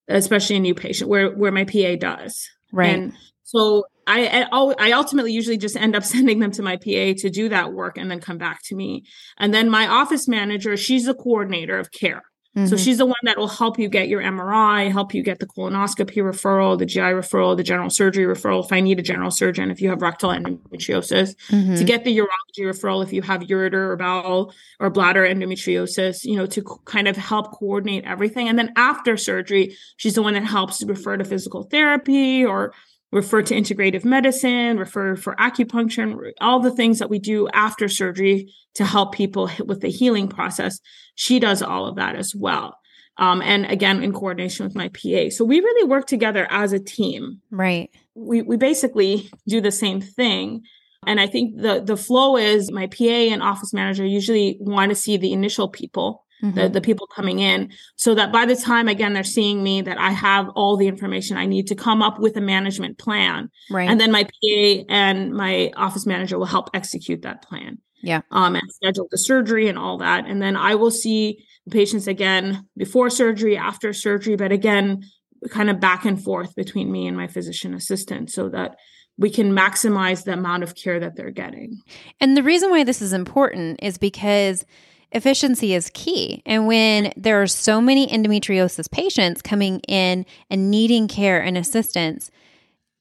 especially 0.08 0.58
a 0.58 0.60
new 0.60 0.76
patient 0.76 1.10
where, 1.10 1.32
where 1.32 1.52
my 1.52 1.64
PA 1.64 1.96
does. 1.96 2.48
Right. 2.72 2.94
And 2.94 3.14
so 3.42 3.86
I, 4.06 4.48
I 4.52 4.92
ultimately 4.92 5.32
usually 5.32 5.58
just 5.58 5.76
end 5.76 5.96
up 5.96 6.04
sending 6.14 6.40
them 6.40 6.52
to 6.52 6.62
my 6.62 6.78
PA 6.78 7.14
to 7.18 7.30
do 7.30 7.50
that 7.50 7.74
work 7.74 7.98
and 7.98 8.10
then 8.10 8.20
come 8.20 8.38
back 8.38 8.62
to 8.64 8.76
me. 8.76 9.06
And 9.38 9.54
then 9.54 9.70
my 9.70 9.88
office 9.88 10.28
manager, 10.28 10.78
she's 10.78 11.06
the 11.06 11.14
coordinator 11.14 11.78
of 11.78 11.92
care. 11.92 12.24
Mm-hmm. 12.56 12.68
So 12.68 12.78
she's 12.78 13.00
the 13.00 13.06
one 13.08 13.16
that 13.24 13.38
will 13.38 13.48
help 13.48 13.80
you 13.80 13.90
get 13.90 14.08
your 14.08 14.22
MRI, 14.22 14.92
help 14.92 15.16
you 15.16 15.24
get 15.24 15.40
the 15.40 15.48
colonoscopy 15.48 16.18
referral, 16.18 16.78
the 16.78 16.86
GI 16.86 17.00
referral, 17.00 17.58
the 17.58 17.64
general 17.64 17.90
surgery 17.90 18.26
referral. 18.26 18.64
If 18.64 18.72
I 18.72 18.80
need 18.80 19.00
a 19.00 19.02
general 19.02 19.32
surgeon, 19.32 19.72
if 19.72 19.82
you 19.82 19.90
have 19.90 20.04
rectal 20.04 20.30
endometriosis, 20.30 21.36
mm-hmm. 21.50 21.76
to 21.76 21.84
get 21.84 22.04
the 22.04 22.16
urology 22.16 22.60
referral, 22.60 23.04
if 23.04 23.12
you 23.12 23.24
have 23.24 23.42
ureter 23.42 23.90
or 23.90 23.96
bowel 23.96 24.54
or 24.80 24.92
bladder 24.92 25.24
endometriosis, 25.24 26.26
you 26.26 26.36
know, 26.36 26.46
to 26.46 26.62
kind 26.86 27.08
of 27.08 27.18
help 27.18 27.52
coordinate 27.54 28.06
everything. 28.06 28.48
And 28.48 28.60
then 28.60 28.72
after 28.76 29.18
surgery, 29.18 29.76
she's 29.98 30.14
the 30.14 30.22
one 30.22 30.36
that 30.36 30.46
helps 30.46 30.84
refer 30.84 31.18
to 31.18 31.26
physical 31.26 31.64
therapy 31.64 32.46
or 32.46 32.72
refer 33.14 33.44
to 33.44 33.54
integrative 33.54 34.04
medicine, 34.04 34.78
refer 34.78 35.16
for 35.16 35.36
acupuncture, 35.36 36.32
all 36.42 36.60
the 36.60 36.72
things 36.72 37.00
that 37.00 37.10
we 37.10 37.20
do 37.20 37.48
after 37.54 37.88
surgery 37.88 38.52
to 38.74 38.86
help 38.86 39.14
people 39.14 39.50
with 39.66 39.82
the 39.82 39.90
healing 39.90 40.28
process. 40.28 40.80
She 41.16 41.40
does 41.40 41.62
all 41.62 41.86
of 41.86 41.96
that 41.96 42.16
as 42.16 42.34
well. 42.36 42.78
Um, 43.18 43.44
and 43.44 43.68
again, 43.68 44.02
in 44.02 44.12
coordination 44.12 44.66
with 44.66 44.76
my 44.76 44.88
PA. 44.88 45.30
So 45.30 45.46
we 45.46 45.60
really 45.60 45.88
work 45.88 46.08
together 46.08 46.48
as 46.50 46.74
a 46.74 46.80
team. 46.80 47.42
Right. 47.52 47.92
We, 48.16 48.42
we 48.42 48.58
basically 48.58 49.30
do 49.48 49.62
the 49.62 49.72
same 49.72 50.02
thing. 50.02 50.64
And 51.06 51.20
I 51.20 51.28
think 51.28 51.62
the, 51.62 51.84
the 51.86 51.98
flow 51.98 52.38
is 52.38 52.72
my 52.72 52.88
PA 52.88 53.04
and 53.04 53.44
office 53.44 53.74
manager 53.74 54.06
usually 54.06 54.58
want 54.60 54.90
to 54.90 54.96
see 54.96 55.18
the 55.18 55.34
initial 55.34 55.68
people 55.68 56.23
mm-hmm. 56.44 56.58
the, 56.58 56.70
the 56.70 56.82
people 56.82 57.08
coming 57.08 57.40
in 57.40 57.72
so 57.96 58.14
that 58.14 58.32
by 58.32 58.46
the 58.46 58.56
time 58.56 58.88
again 58.88 59.14
they're 59.14 59.24
seeing 59.24 59.64
me 59.64 59.82
that 59.82 59.98
i 59.98 60.12
have 60.12 60.50
all 60.50 60.78
the 60.78 60.88
information 60.88 61.38
i 61.38 61.46
need 61.46 61.68
to 61.68 61.76
come 61.76 62.02
up 62.02 62.20
with 62.20 62.36
a 62.38 62.42
management 62.42 62.98
plan. 62.98 63.50
Right. 63.70 63.90
And 63.90 64.00
then 64.00 64.12
my 64.12 64.24
pa 64.24 64.84
and 64.90 65.34
my 65.34 65.72
office 65.76 66.06
manager 66.06 66.38
will 66.38 66.46
help 66.46 66.70
execute 66.74 67.22
that 67.24 67.42
plan. 67.42 67.80
Yeah. 68.02 68.22
Um 68.32 68.56
and 68.56 68.72
schedule 68.72 69.08
the 69.10 69.18
surgery 69.18 69.68
and 69.68 69.78
all 69.78 69.98
that. 70.00 70.26
And 70.26 70.42
then 70.42 70.56
i 70.56 70.76
will 70.76 70.92
see 70.92 71.44
patients 71.70 72.08
again 72.08 72.68
before 72.76 73.10
surgery 73.10 73.56
after 73.56 73.94
surgery 73.94 74.36
but 74.36 74.52
again 74.52 75.02
kind 75.50 75.70
of 75.70 75.80
back 75.80 76.06
and 76.06 76.22
forth 76.22 76.56
between 76.56 76.92
me 76.92 77.08
and 77.08 77.18
my 77.18 77.28
physician 77.28 77.74
assistant 77.74 78.30
so 78.30 78.50
that 78.50 78.76
we 79.18 79.30
can 79.30 79.52
maximize 79.52 80.24
the 80.24 80.34
amount 80.34 80.64
of 80.64 80.76
care 80.76 81.00
that 81.00 81.16
they're 81.16 81.32
getting. 81.32 81.80
And 82.20 82.36
the 82.36 82.44
reason 82.44 82.72
why 82.72 82.84
this 82.84 83.02
is 83.02 83.14
important 83.14 83.80
is 83.84 83.98
because 83.98 84.66
efficiency 85.14 85.74
is 85.74 85.92
key. 85.94 86.42
And 86.46 86.68
when 86.68 87.14
there 87.16 87.42
are 87.42 87.48
so 87.48 87.80
many 87.80 88.08
endometriosis 88.08 88.90
patients 88.92 89.42
coming 89.42 89.80
in 89.88 90.26
and 90.50 90.72
needing 90.72 91.08
care 91.08 91.42
and 91.42 91.58
assistance, 91.58 92.32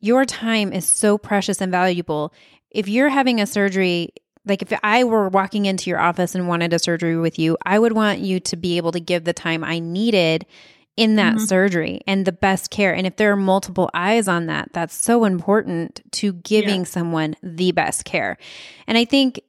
your 0.01 0.25
time 0.25 0.73
is 0.73 0.87
so 0.87 1.19
precious 1.19 1.61
and 1.61 1.73
valuable. 1.73 2.33
If 2.71 2.89
you're 2.89 3.09
having 3.09 3.41
a 3.41 3.47
surgery, 3.47 4.11
like 4.45 4.63
if 4.63 4.79
I 4.83 5.05
were 5.05 5.29
walking 5.29 5.67
into 5.67 5.89
your 5.89 6.01
office 6.01 6.35
and 6.35 6.49
wanted 6.49 6.73
a 6.73 6.79
surgery 6.79 7.17
with 7.17 7.39
you, 7.39 7.57
I 7.65 7.79
would 7.79 7.93
want 7.93 8.19
you 8.19 8.41
to 8.41 8.57
be 8.57 8.77
able 8.77 8.93
to 8.93 9.01
give 9.01 9.25
the 9.25 9.33
time 9.33 9.65
I 9.65 9.79
needed 9.79 10.47
in 10.97 11.17
that 11.17 11.37
mm-hmm. 11.37 11.45
surgery 11.45 12.01
and 12.07 12.27
the 12.27 12.33
best 12.33 12.71
care. 12.71 12.95
And 12.95 13.07
if 13.07 13.17
there 13.17 13.33
are 13.33 13.37
multiple 13.37 13.89
eyes 13.95 14.29
on 14.29 14.47
that, 14.47 14.71
that's 14.73 14.95
so 14.95 15.25
important 15.25 16.03
to 16.13 16.35
giving 16.35 16.81
yeah. 16.81 16.87
someone 16.87 17.35
the 17.43 17.73
best 17.73 18.05
care. 18.05 18.37
And 18.87 18.99
I 18.99 19.05
think 19.05 19.41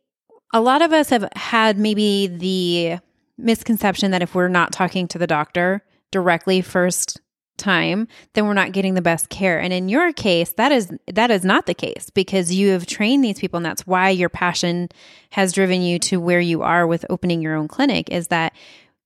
a 0.54 0.62
lot 0.62 0.82
of 0.82 0.94
us 0.94 1.10
have 1.10 1.28
had 1.36 1.78
maybe 1.78 2.28
the 2.28 3.00
misconception 3.38 4.12
that 4.12 4.22
if 4.22 4.36
we're 4.36 4.48
not 4.48 4.72
talking 4.72 5.08
to 5.10 5.18
the 5.18 5.28
doctor 5.28 5.84
directly 6.12 6.62
first 6.62 7.20
time 7.58 8.08
then 8.34 8.46
we're 8.46 8.54
not 8.54 8.72
getting 8.72 8.94
the 8.94 9.02
best 9.02 9.30
care. 9.30 9.60
And 9.60 9.72
in 9.72 9.90
your 9.90 10.12
case 10.14 10.54
that 10.54 10.72
is 10.72 10.92
that 11.12 11.32
is 11.32 11.44
not 11.44 11.66
the 11.66 11.74
case 11.74 12.10
because 12.10 12.54
you 12.54 12.70
have 12.70 12.86
trained 12.86 13.24
these 13.24 13.40
people 13.40 13.58
and 13.58 13.66
that's 13.66 13.86
why 13.86 14.10
your 14.10 14.30
passion 14.30 14.90
has 15.32 15.54
driven 15.54 15.82
you 15.82 16.00
to 16.00 16.20
where 16.20 16.40
you 16.40 16.62
are 16.62 16.88
with 16.88 17.06
opening 17.10 17.42
your 17.42 17.56
own 17.56 17.68
clinic 17.68 18.10
is 18.10 18.28
that 18.28 18.54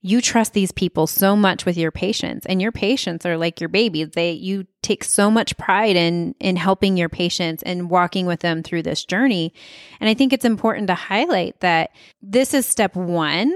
you 0.01 0.21
trust 0.21 0.53
these 0.53 0.71
people 0.71 1.07
so 1.07 1.35
much 1.35 1.65
with 1.65 1.77
your 1.77 1.91
patients 1.91 2.45
and 2.45 2.61
your 2.61 2.71
patients 2.71 3.25
are 3.25 3.37
like 3.37 3.59
your 3.59 3.69
babies. 3.69 4.11
They 4.11 4.31
you 4.31 4.65
take 4.87 5.03
so 5.03 5.29
much 5.29 5.57
pride 5.57 5.95
in 5.95 6.33
in 6.39 6.55
helping 6.55 6.97
your 6.97 7.09
patients 7.09 7.61
and 7.63 7.89
walking 7.89 8.25
with 8.25 8.39
them 8.39 8.63
through 8.63 8.83
this 8.83 9.05
journey. 9.05 9.53
And 9.99 10.09
i 10.09 10.13
think 10.13 10.33
it's 10.33 10.45
important 10.45 10.87
to 10.87 10.95
highlight 10.95 11.59
that 11.59 11.91
this 12.21 12.53
is 12.53 12.65
step 12.65 12.95
1 12.95 13.53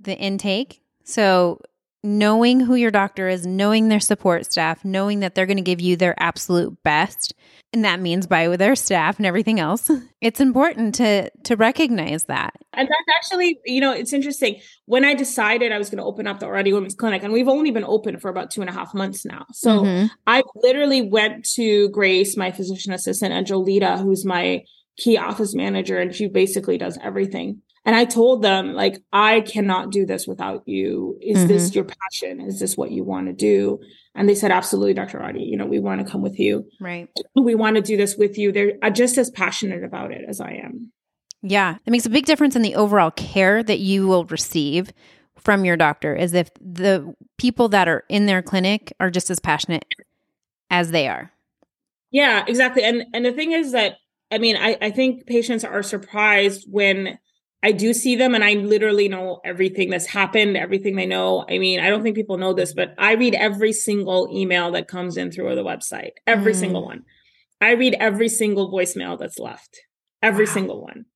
the 0.00 0.16
intake. 0.16 0.82
So 1.04 1.60
knowing 2.06 2.60
who 2.60 2.74
your 2.74 2.90
doctor 2.90 3.28
is 3.28 3.46
knowing 3.46 3.88
their 3.88 4.00
support 4.00 4.46
staff 4.46 4.84
knowing 4.84 5.20
that 5.20 5.34
they're 5.34 5.46
going 5.46 5.56
to 5.56 5.62
give 5.62 5.80
you 5.80 5.96
their 5.96 6.14
absolute 6.22 6.82
best 6.82 7.34
and 7.72 7.84
that 7.84 8.00
means 8.00 8.26
by 8.26 8.48
with 8.48 8.60
their 8.60 8.76
staff 8.76 9.18
and 9.18 9.26
everything 9.26 9.60
else 9.60 9.90
it's 10.20 10.40
important 10.40 10.94
to 10.96 11.30
to 11.44 11.56
recognize 11.56 12.24
that. 12.24 12.54
And 12.72 12.88
that's 12.88 13.16
actually 13.16 13.58
you 13.64 13.80
know 13.80 13.92
it's 13.92 14.12
interesting. 14.12 14.60
When 14.86 15.04
i 15.04 15.14
decided 15.14 15.72
i 15.72 15.78
was 15.78 15.90
going 15.90 15.98
to 15.98 16.04
open 16.04 16.26
up 16.26 16.40
the 16.40 16.46
Orady 16.46 16.72
women's 16.72 16.94
clinic 16.94 17.22
and 17.22 17.32
we've 17.32 17.48
only 17.48 17.70
been 17.70 17.84
open 17.84 18.18
for 18.18 18.28
about 18.28 18.50
two 18.50 18.60
and 18.60 18.70
a 18.70 18.72
half 18.72 18.94
months 18.94 19.24
now. 19.24 19.46
So 19.52 19.82
mm-hmm. 19.82 20.06
i 20.26 20.42
literally 20.56 21.02
went 21.02 21.44
to 21.54 21.88
grace 21.90 22.36
my 22.36 22.50
physician 22.50 22.92
assistant 22.92 23.32
and 23.32 23.46
jolita 23.46 24.00
who's 24.02 24.24
my 24.24 24.62
key 24.96 25.18
office 25.18 25.54
manager 25.54 25.98
and 25.98 26.14
she 26.14 26.26
basically 26.26 26.78
does 26.78 26.98
everything 27.02 27.60
and 27.86 27.94
I 27.94 28.04
told 28.04 28.42
them, 28.42 28.74
like, 28.74 29.00
I 29.12 29.42
cannot 29.42 29.92
do 29.92 30.04
this 30.04 30.26
without 30.26 30.64
you. 30.66 31.16
Is 31.22 31.38
mm-hmm. 31.38 31.46
this 31.46 31.72
your 31.72 31.84
passion? 31.84 32.40
Is 32.40 32.58
this 32.58 32.76
what 32.76 32.90
you 32.90 33.04
want 33.04 33.28
to 33.28 33.32
do? 33.32 33.78
And 34.16 34.28
they 34.28 34.34
said, 34.34 34.50
absolutely, 34.50 34.92
Dr. 34.92 35.20
Orady, 35.20 35.48
you 35.48 35.56
know, 35.56 35.66
we 35.66 35.78
want 35.78 36.04
to 36.04 36.10
come 36.10 36.20
with 36.20 36.36
you. 36.36 36.66
Right. 36.80 37.08
We 37.36 37.54
want 37.54 37.76
to 37.76 37.82
do 37.82 37.96
this 37.96 38.16
with 38.16 38.36
you. 38.36 38.50
They're 38.50 38.72
uh, 38.82 38.90
just 38.90 39.18
as 39.18 39.30
passionate 39.30 39.84
about 39.84 40.10
it 40.10 40.22
as 40.28 40.40
I 40.40 40.54
am. 40.64 40.90
Yeah. 41.42 41.76
It 41.86 41.90
makes 41.92 42.06
a 42.06 42.10
big 42.10 42.26
difference 42.26 42.56
in 42.56 42.62
the 42.62 42.74
overall 42.74 43.12
care 43.12 43.62
that 43.62 43.78
you 43.78 44.08
will 44.08 44.24
receive 44.24 44.92
from 45.38 45.64
your 45.64 45.76
doctor 45.76 46.12
is 46.12 46.34
if 46.34 46.50
the 46.60 47.14
people 47.38 47.68
that 47.68 47.86
are 47.86 48.02
in 48.08 48.26
their 48.26 48.42
clinic 48.42 48.92
are 48.98 49.10
just 49.10 49.30
as 49.30 49.38
passionate 49.38 49.84
as 50.70 50.90
they 50.90 51.06
are. 51.06 51.30
Yeah, 52.10 52.44
exactly. 52.48 52.82
And 52.82 53.04
and 53.12 53.24
the 53.24 53.32
thing 53.32 53.52
is 53.52 53.70
that 53.72 53.98
I 54.32 54.38
mean, 54.38 54.56
I, 54.56 54.76
I 54.80 54.90
think 54.90 55.26
patients 55.26 55.62
are 55.62 55.84
surprised 55.84 56.66
when 56.68 57.18
I 57.62 57.72
do 57.72 57.92
see 57.92 58.16
them 58.16 58.34
and 58.34 58.44
I 58.44 58.54
literally 58.54 59.08
know 59.08 59.40
everything 59.44 59.90
that's 59.90 60.06
happened, 60.06 60.56
everything 60.56 60.94
they 60.94 61.06
know. 61.06 61.44
I 61.48 61.58
mean, 61.58 61.80
I 61.80 61.88
don't 61.88 62.02
think 62.02 62.14
people 62.14 62.38
know 62.38 62.52
this, 62.52 62.74
but 62.74 62.94
I 62.98 63.14
read 63.14 63.34
every 63.34 63.72
single 63.72 64.28
email 64.32 64.70
that 64.72 64.88
comes 64.88 65.16
in 65.16 65.32
through 65.32 65.54
the 65.54 65.64
website, 65.64 66.12
every 66.26 66.52
mm. 66.52 66.56
single 66.56 66.84
one. 66.84 67.04
I 67.60 67.72
read 67.72 67.96
every 67.98 68.28
single 68.28 68.70
voicemail 68.70 69.18
that's 69.18 69.38
left, 69.38 69.80
every 70.22 70.44
wow. 70.44 70.52
single 70.52 70.82
one. 70.82 71.06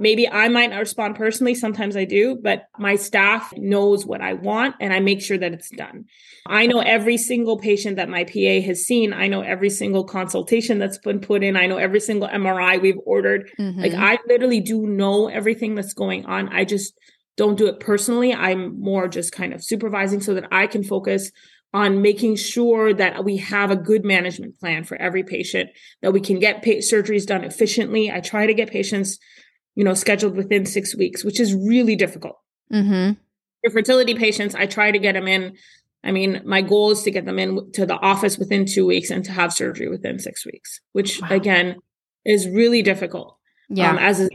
Maybe 0.00 0.26
I 0.26 0.48
might 0.48 0.70
not 0.70 0.78
respond 0.78 1.14
personally. 1.14 1.54
Sometimes 1.54 1.94
I 1.94 2.06
do, 2.06 2.36
but 2.42 2.64
my 2.78 2.96
staff 2.96 3.52
knows 3.56 4.06
what 4.06 4.22
I 4.22 4.32
want 4.32 4.76
and 4.80 4.94
I 4.94 5.00
make 5.00 5.20
sure 5.20 5.36
that 5.36 5.52
it's 5.52 5.68
done. 5.70 6.06
I 6.46 6.66
know 6.66 6.80
every 6.80 7.18
single 7.18 7.58
patient 7.58 7.96
that 7.96 8.08
my 8.08 8.24
PA 8.24 8.66
has 8.66 8.86
seen. 8.86 9.12
I 9.12 9.28
know 9.28 9.42
every 9.42 9.68
single 9.68 10.04
consultation 10.04 10.78
that's 10.78 10.96
been 10.96 11.20
put 11.20 11.44
in. 11.44 11.54
I 11.54 11.66
know 11.66 11.76
every 11.76 12.00
single 12.00 12.28
MRI 12.28 12.80
we've 12.80 12.98
ordered. 13.04 13.50
Mm-hmm. 13.58 13.80
Like 13.80 13.94
I 13.94 14.18
literally 14.26 14.60
do 14.60 14.86
know 14.86 15.28
everything 15.28 15.74
that's 15.74 15.92
going 15.92 16.24
on. 16.24 16.48
I 16.48 16.64
just 16.64 16.94
don't 17.36 17.58
do 17.58 17.66
it 17.66 17.78
personally. 17.78 18.32
I'm 18.32 18.80
more 18.80 19.06
just 19.06 19.32
kind 19.32 19.52
of 19.52 19.62
supervising 19.62 20.22
so 20.22 20.32
that 20.34 20.48
I 20.50 20.66
can 20.66 20.82
focus 20.82 21.30
on 21.72 22.02
making 22.02 22.36
sure 22.36 22.92
that 22.92 23.24
we 23.24 23.36
have 23.36 23.70
a 23.70 23.76
good 23.76 24.04
management 24.04 24.58
plan 24.58 24.82
for 24.82 24.96
every 24.96 25.22
patient, 25.22 25.70
that 26.02 26.12
we 26.12 26.20
can 26.20 26.38
get 26.38 26.64
pa- 26.64 26.80
surgeries 26.80 27.26
done 27.26 27.44
efficiently. 27.44 28.10
I 28.10 28.20
try 28.20 28.46
to 28.46 28.54
get 28.54 28.70
patients 28.70 29.18
you 29.80 29.84
know, 29.84 29.94
scheduled 29.94 30.36
within 30.36 30.66
six 30.66 30.94
weeks, 30.94 31.24
which 31.24 31.40
is 31.40 31.54
really 31.54 31.96
difficult. 31.96 32.36
Mm-hmm. 32.70 33.12
For 33.64 33.70
fertility 33.70 34.14
patients, 34.14 34.54
I 34.54 34.66
try 34.66 34.90
to 34.90 34.98
get 34.98 35.14
them 35.14 35.26
in. 35.26 35.56
I 36.04 36.12
mean, 36.12 36.42
my 36.44 36.60
goal 36.60 36.90
is 36.90 37.02
to 37.04 37.10
get 37.10 37.24
them 37.24 37.38
in 37.38 37.72
to 37.72 37.86
the 37.86 37.94
office 37.94 38.36
within 38.36 38.66
two 38.66 38.84
weeks 38.84 39.08
and 39.08 39.24
to 39.24 39.32
have 39.32 39.54
surgery 39.54 39.88
within 39.88 40.18
six 40.18 40.44
weeks, 40.44 40.82
which 40.92 41.22
wow. 41.22 41.28
again 41.30 41.76
is 42.26 42.46
really 42.46 42.82
difficult. 42.82 43.38
Yeah. 43.70 43.88
Um, 43.88 43.96
as 43.96 44.20
a, 44.20 44.28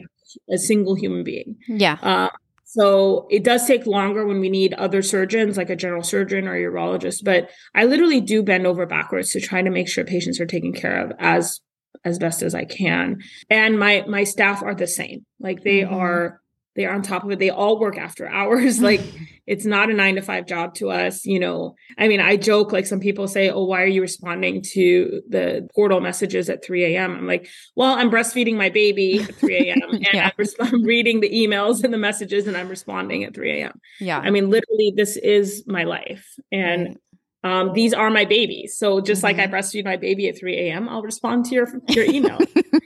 a, 0.52 0.58
single 0.58 0.96
human 0.96 1.24
being. 1.24 1.58
Yeah. 1.68 2.00
Uh, 2.02 2.30
so 2.64 3.28
it 3.30 3.44
does 3.44 3.68
take 3.68 3.86
longer 3.86 4.25
when 4.25 4.40
we 4.40 4.50
need 4.50 4.74
other 4.74 5.04
surgeons, 5.04 5.58
like 5.58 5.70
a 5.70 5.75
general 5.75 6.02
surgeon 6.02 6.48
or 6.48 6.56
urologist. 6.56 7.24
But 7.24 7.52
I 7.75 7.84
literally 7.84 8.20
do 8.20 8.42
bend 8.42 8.66
over 8.66 8.88
backwards 8.88 9.30
to 9.34 9.40
try 9.40 9.62
to 9.62 9.70
make 9.70 9.90
sure 9.90 10.06
patients 10.06 10.40
are 10.40 10.48
taken 10.48 10.74
care 10.74 11.06
of 11.06 11.12
as 11.20 11.62
as 12.06 12.20
best 12.20 12.44
as 12.44 12.56
I 12.56 12.64
can. 12.64 13.22
And 13.50 13.78
my 13.78 14.06
my 14.08 14.24
staff 14.24 14.64
are 14.64 14.76
the 14.76 14.88
same. 14.88 15.26
Like 15.40 15.64
they 15.64 15.82
mm-hmm. 15.82 15.94
are 15.94 16.42
they 16.76 16.86
are 16.86 16.94
on 16.94 17.02
top 17.02 17.24
of 17.24 17.32
it. 17.32 17.40
They 17.40 17.50
all 17.50 17.80
work 17.80 17.98
after 17.98 18.28
hours. 18.28 18.80
like 18.82 19.02
it's 19.48 19.66
not 19.66 19.90
a 19.90 19.94
nine 19.94 20.16
to 20.16 20.22
five 20.22 20.46
job 20.46 20.76
to 20.76 20.90
us. 20.90 21.26
You 21.26 21.40
know, 21.40 21.76
I 21.98 22.08
mean, 22.08 22.20
I 22.20 22.36
joke 22.36 22.72
like 22.72 22.86
some 22.86 23.00
people 23.00 23.28
say, 23.28 23.50
Oh, 23.50 23.64
why 23.64 23.82
are 23.82 23.88
you 23.88 24.02
responding 24.02 24.62
to 24.74 25.22
the 25.30 25.68
portal 25.74 26.02
messages 26.02 26.50
at 26.50 26.64
3 26.64 26.96
a.m.? 26.96 27.16
I'm 27.16 27.28
like, 27.28 27.48
well, 27.76 27.94
I'm 27.94 28.12
breastfeeding 28.12 28.56
my 28.56 28.70
baby 28.70 29.20
at 29.20 29.36
3 29.36 29.56
a.m. 29.56 29.82
and 29.92 30.08
yeah. 30.14 30.32
I'm, 30.38 30.48
I'm, 30.60 30.84
reading 30.84 31.20
the 31.20 31.30
emails 31.30 31.84
and 31.84 31.94
the 31.94 31.98
messages 31.98 32.48
and 32.48 32.58
I'm 32.58 32.70
responding 32.70 33.24
at 33.24 33.34
3 33.34 33.62
a.m. 33.62 33.80
Yeah. 34.00 34.20
I 34.20 34.30
mean, 34.30 34.50
literally, 34.50 34.94
this 34.96 35.18
is 35.18 35.64
my 35.68 35.84
life. 35.84 36.28
And 36.52 36.88
right 36.88 36.98
um, 37.46 37.74
these 37.74 37.94
are 37.94 38.10
my 38.10 38.25
babies. 38.25 38.75
So 38.75 39.00
just 39.00 39.20
mm-hmm. 39.20 39.25
like 39.28 39.38
I 39.38 39.46
mm-hmm. 39.46 39.54
breastfeed 39.54 39.86
my 39.86 39.98
baby 39.98 40.28
at 40.28 40.38
3 40.38 40.58
a.m., 40.58 40.90
I'll 40.90 41.04
respond 41.04 41.46
to 41.46 41.56
your 41.56 41.68
your 41.90 42.06
email. 42.06 42.40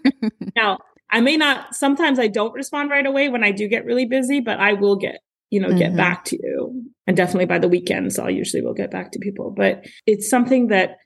now, 0.55 0.79
I 1.09 1.21
may 1.21 1.37
not. 1.37 1.73
Sometimes 1.73 2.19
I 2.19 2.27
don't 2.27 2.53
respond 2.53 2.91
right 2.91 3.05
away 3.05 3.29
when 3.29 3.41
I 3.41 3.51
do 3.51 3.69
get 3.69 3.85
really 3.85 4.05
busy, 4.05 4.41
but 4.41 4.59
I 4.59 4.73
will 4.73 4.97
get 4.97 5.21
you 5.49 5.61
know 5.61 5.69
mm-hmm. 5.69 5.77
get 5.77 5.95
back 5.95 6.25
to 6.25 6.37
you. 6.43 6.83
And 7.07 7.15
definitely 7.15 7.45
by 7.45 7.59
the 7.59 7.69
weekends, 7.69 8.19
I'll 8.19 8.29
usually 8.29 8.61
will 8.61 8.73
get 8.73 8.91
back 8.91 9.13
to 9.13 9.19
people. 9.19 9.49
But 9.55 9.85
it's 10.05 10.29
something 10.29 10.67
that 10.67 10.97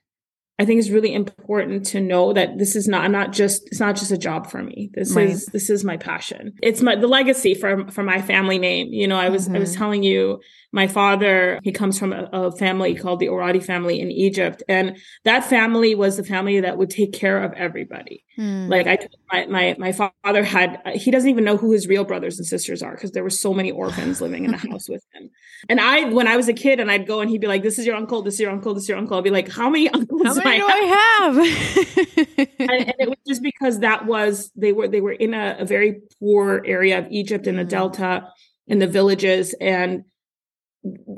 I 0.60 0.66
think 0.66 0.80
it's 0.80 0.92
really 0.92 1.14
important 1.14 1.86
to 1.88 2.00
know 2.00 2.32
that 2.34 2.60
this 2.60 2.76
is 2.76 2.88
not 2.88 3.04
I'm 3.04 3.12
not 3.12 3.32
just 3.32 3.68
it's 3.68 3.80
not 3.80 3.96
just 3.96 4.12
a 4.12 4.18
job 4.18 4.52
for 4.52 4.62
me. 4.62 4.92
This 4.94 5.14
right. 5.14 5.30
is 5.30 5.48
this 5.48 5.70
is 5.72 5.84
my 5.84 5.98
passion. 5.98 6.54
It's 6.62 6.82
my 6.82 6.96
the 6.96 7.08
legacy 7.08 7.56
for 7.56 7.88
for 7.88 8.04
my 8.04 8.22
family 8.22 8.60
name. 8.60 8.90
You 8.90 9.08
know, 9.08 9.18
I 9.18 9.30
was 9.30 9.46
mm-hmm. 9.46 9.56
I 9.56 9.60
was 9.60 9.72
mm-hmm. 9.72 9.80
telling 9.80 10.04
you 10.04 10.42
my 10.72 10.88
father 10.88 11.60
he 11.64 11.72
comes 11.72 11.98
from 11.98 12.14
a, 12.14 12.30
a, 12.34 12.52
family 12.52 12.96
called 12.96 13.20
the 13.20 13.28
Orady 13.28 13.64
family 13.64 14.00
in 14.00 14.12
Egypt 14.12 14.64
and 14.68 14.98
that 15.24 15.46
family 15.46 15.94
was 15.94 16.18
the 16.18 16.24
family 16.24 16.60
that 16.60 16.78
would 16.78 16.90
take 16.90 17.14
care 17.14 17.44
of 17.44 17.54
everybody. 17.54 18.24
Mm. 18.38 18.70
Like 18.70 18.88
I 18.88 18.98
my, 19.32 19.46
my 19.46 19.76
my 19.78 19.92
father 19.92 20.44
had 20.44 20.82
he 20.96 21.12
doesn't 21.12 21.30
even 21.30 21.44
know 21.44 21.58
who 21.58 21.72
his 21.72 21.88
real 21.88 22.04
brothers 22.04 22.40
and 22.40 22.48
sisters 22.48 22.82
are 22.82 22.96
because 22.96 23.12
there 23.12 23.24
were 23.24 23.30
so 23.30 23.54
many 23.54 23.72
orphans 23.72 24.22
living 24.22 24.46
in 24.46 24.52
the 24.52 24.58
house 24.72 24.90
with 24.90 25.04
him. 25.14 25.30
And 25.70 25.80
I 25.80 26.10
when 26.10 26.28
I 26.28 26.36
was 26.36 26.48
a 26.48 26.54
kid 26.54 26.80
and 26.80 26.90
I'd 26.92 27.08
go 27.08 27.22
and 27.22 27.30
he'd 27.30 27.42
be 27.42 27.48
like 27.48 27.62
this 27.62 27.78
is 27.78 27.86
your 27.86 27.96
uncle, 27.96 28.24
this 28.24 28.36
is 28.36 28.40
your 28.40 28.52
uncle, 28.52 28.74
this 28.74 28.84
is 28.84 28.90
your 28.90 28.98
uncle. 28.98 29.18
I'd 29.18 29.24
be 29.24 29.30
like 29.30 29.52
how 29.52 29.70
many 29.70 29.90
uncles 29.90 30.24
how 30.26 30.43
many 30.44 30.60
do 30.60 30.68
I 30.68 30.80
have? 31.20 31.38
and, 32.60 32.72
and, 32.72 32.96
it 33.00 33.10
was 33.10 33.18
just 33.28 33.42
because 33.42 33.80
that 33.80 34.06
was 34.06 34.52
they 34.56 34.72
were 34.72 34.88
they 34.88 35.02
were 35.02 35.12
in 35.12 35.34
a, 35.34 35.58
a 35.60 35.66
very 35.66 36.02
poor 36.20 36.62
area 36.66 37.00
of 37.00 37.08
Egypt 37.12 37.48
in 37.48 37.56
the 37.56 37.66
mm. 37.66 37.70
delta 37.70 38.28
in 38.68 38.80
the 38.80 38.88
villages 38.88 39.54
and 39.60 40.06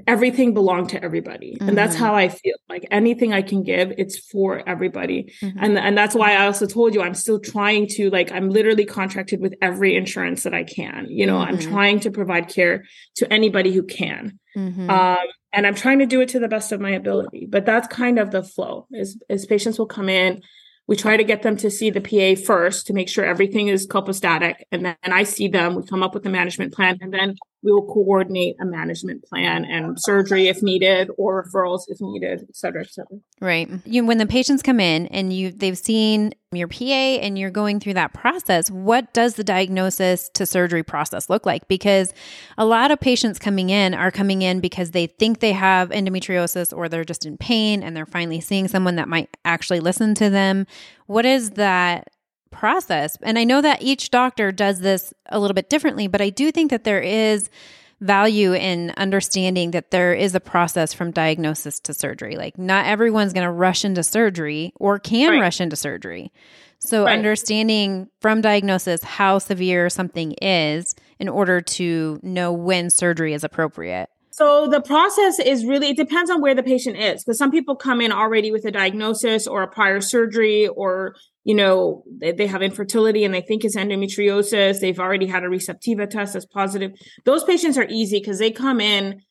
everything 0.05 0.53
belonged 0.53 0.89
to 0.89 1.03
everybody 1.03 1.55
mm-hmm. 1.55 1.69
and 1.69 1.77
that's 1.77 1.95
mm-hmm. 1.95 2.05
how 2.05 2.13
i 2.13 2.29
feel 2.29 2.55
like 2.69 2.85
anything 2.91 3.33
i 3.33 3.41
can 3.41 3.63
give 3.63 3.91
it's 3.97 4.19
for 4.19 4.67
everybody 4.69 5.33
mm-hmm. 5.41 5.57
and 5.59 5.77
and 5.79 5.97
that's 5.97 6.13
why 6.13 6.35
i 6.35 6.45
also 6.45 6.67
told 6.67 6.93
you 6.93 7.01
i'm 7.01 7.15
still 7.15 7.39
trying 7.39 7.87
to 7.87 8.11
like 8.11 8.31
i'm 8.31 8.51
literally 8.51 8.85
contracted 8.85 9.41
with 9.41 9.55
every 9.63 9.95
insurance 9.95 10.43
that 10.43 10.53
i 10.53 10.63
can 10.63 11.07
you 11.09 11.25
know 11.25 11.39
mm-hmm. 11.39 11.55
i'm 11.55 11.57
trying 11.57 11.99
to 11.99 12.11
provide 12.11 12.47
care 12.47 12.83
to 13.15 13.31
anybody 13.33 13.71
who 13.73 13.81
can 13.81 14.37
mm-hmm. 14.55 14.87
um, 14.87 15.17
and 15.55 15.65
i'm 15.65 15.75
trying 15.75 15.99
to 15.99 16.05
do 16.05 16.21
it 16.21 16.29
to 16.29 16.39
the 16.39 16.47
best 16.47 16.71
of 16.71 16.79
my 16.79 16.91
ability 16.91 17.47
but 17.49 17.65
that's 17.65 17.87
kind 17.87 18.19
of 18.19 18.31
the 18.31 18.43
flow 18.43 18.87
is 18.91 19.17
is 19.29 19.45
patients 19.45 19.79
will 19.79 19.85
come 19.85 20.09
in 20.09 20.41
we 20.87 20.95
try 20.95 21.17
to 21.17 21.23
get 21.23 21.41
them 21.41 21.57
to 21.57 21.71
see 21.71 21.89
the 21.89 22.01
PA 22.01 22.39
first 22.45 22.87
to 22.87 22.93
make 22.93 23.09
sure 23.09 23.25
everything 23.25 23.69
is 23.69 23.87
copacetic. 23.87 24.57
And 24.71 24.85
then 24.85 24.95
I 25.03 25.23
see 25.23 25.47
them, 25.47 25.75
we 25.75 25.83
come 25.83 26.03
up 26.03 26.13
with 26.13 26.25
a 26.25 26.29
management 26.29 26.73
plan, 26.73 26.99
and 27.01 27.13
then 27.13 27.35
we 27.65 27.71
will 27.71 27.85
coordinate 27.87 28.55
a 28.61 28.65
management 28.65 29.23
plan 29.23 29.65
and 29.65 29.99
surgery 29.99 30.47
if 30.47 30.61
needed 30.61 31.09
or 31.17 31.43
referrals 31.43 31.81
if 31.87 31.97
needed, 31.99 32.45
et 32.47 32.55
cetera, 32.55 32.81
et 32.81 32.91
cetera. 32.91 33.17
Right. 33.41 33.67
You, 33.85 34.05
when 34.05 34.19
the 34.19 34.27
patients 34.27 34.61
come 34.61 34.79
in 34.79 35.07
and 35.07 35.33
you 35.33 35.51
they've 35.51 35.77
seen 35.77 36.33
your 36.51 36.67
PA 36.67 36.83
and 36.83 37.39
you're 37.39 37.49
going 37.49 37.79
through 37.79 37.95
that 37.95 38.13
process, 38.13 38.69
what 38.69 39.13
does 39.15 39.33
the 39.33 39.43
diagnosis 39.43 40.29
to 40.35 40.45
surgery 40.45 40.83
process 40.83 41.27
look 41.27 41.45
like? 41.47 41.67
Because 41.67 42.13
a 42.55 42.65
lot 42.65 42.91
of 42.91 42.99
patients 42.99 43.39
coming 43.39 43.71
in 43.71 43.95
are 43.95 44.11
coming 44.11 44.43
in 44.43 44.59
because 44.59 44.91
they 44.91 45.07
think 45.07 45.39
they 45.39 45.51
have 45.51 45.89
endometriosis 45.89 46.71
or 46.71 46.87
they're 46.87 47.03
just 47.03 47.25
in 47.25 47.35
pain 47.35 47.81
and 47.81 47.97
they're 47.97 48.05
finally 48.05 48.39
seeing 48.39 48.67
someone 48.67 48.95
that 48.95 49.07
might 49.07 49.35
actually 49.43 49.79
listen 49.79 50.13
to 50.15 50.29
them. 50.29 50.67
What 51.07 51.25
is 51.25 51.51
that 51.51 52.09
process. 52.55 53.17
And 53.21 53.37
I 53.37 53.43
know 53.43 53.61
that 53.61 53.81
each 53.81 54.09
doctor 54.09 54.51
does 54.51 54.79
this 54.79 55.13
a 55.27 55.39
little 55.39 55.53
bit 55.53 55.69
differently, 55.69 56.07
but 56.07 56.21
I 56.21 56.29
do 56.29 56.51
think 56.51 56.71
that 56.71 56.85
there 56.85 57.01
is 57.01 57.49
value 58.01 58.53
in 58.53 58.93
understanding 58.97 59.71
that 59.71 59.91
there 59.91 60.13
is 60.13 60.35
a 60.35 60.39
process 60.39 60.93
from 60.93 61.11
diagnosis 61.11 61.79
to 61.81 61.93
surgery. 61.93 62.35
Like, 62.35 62.57
not 62.57 62.85
everyone's 62.85 63.33
going 63.33 63.45
to 63.45 63.51
rush 63.51 63.85
into 63.85 64.03
surgery 64.03 64.73
or 64.75 64.99
can 64.99 65.31
right. 65.31 65.41
rush 65.41 65.61
into 65.61 65.75
surgery. 65.75 66.31
So, 66.79 67.05
right. 67.05 67.17
understanding 67.17 68.09
from 68.19 68.41
diagnosis 68.41 69.03
how 69.03 69.39
severe 69.39 69.89
something 69.89 70.33
is 70.41 70.95
in 71.19 71.29
order 71.29 71.61
to 71.61 72.19
know 72.21 72.51
when 72.51 72.89
surgery 72.89 73.33
is 73.33 73.43
appropriate. 73.43 74.09
So 74.35 74.67
the 74.67 74.81
process 74.81 75.39
is 75.39 75.65
really 75.65 75.91
it 75.91 75.95
depends 75.95 76.29
on 76.29 76.41
where 76.41 76.53
the 76.53 76.61
patient 76.61 76.97
is 76.97 77.23
because 77.23 77.37
some 77.37 77.51
people 77.51 77.77
come 77.77 78.01
in 78.01 78.11
already 78.11 78.51
with 78.51 78.65
a 78.65 78.71
diagnosis 78.71 79.47
or 79.47 79.63
a 79.63 79.67
prior 79.69 80.01
surgery 80.01 80.67
or 80.67 81.15
you 81.45 81.55
know, 81.55 82.03
they, 82.19 82.33
they 82.33 82.47
have 82.47 82.61
infertility 82.61 83.23
and 83.23 83.33
they 83.33 83.41
think 83.41 83.63
it's 83.63 83.77
endometriosis. 83.77 84.81
They've 84.81 84.99
already 84.99 85.27
had 85.27 85.43
a 85.43 85.47
receptiva 85.47 86.09
test 86.09 86.33
that's 86.33 86.45
positive. 86.45 86.91
Those 87.23 87.43
patients 87.43 87.77
are 87.77 87.85
easy 87.87 88.19
because 88.19 88.39
they 88.39 88.51
come 88.51 88.81
in 88.81 89.21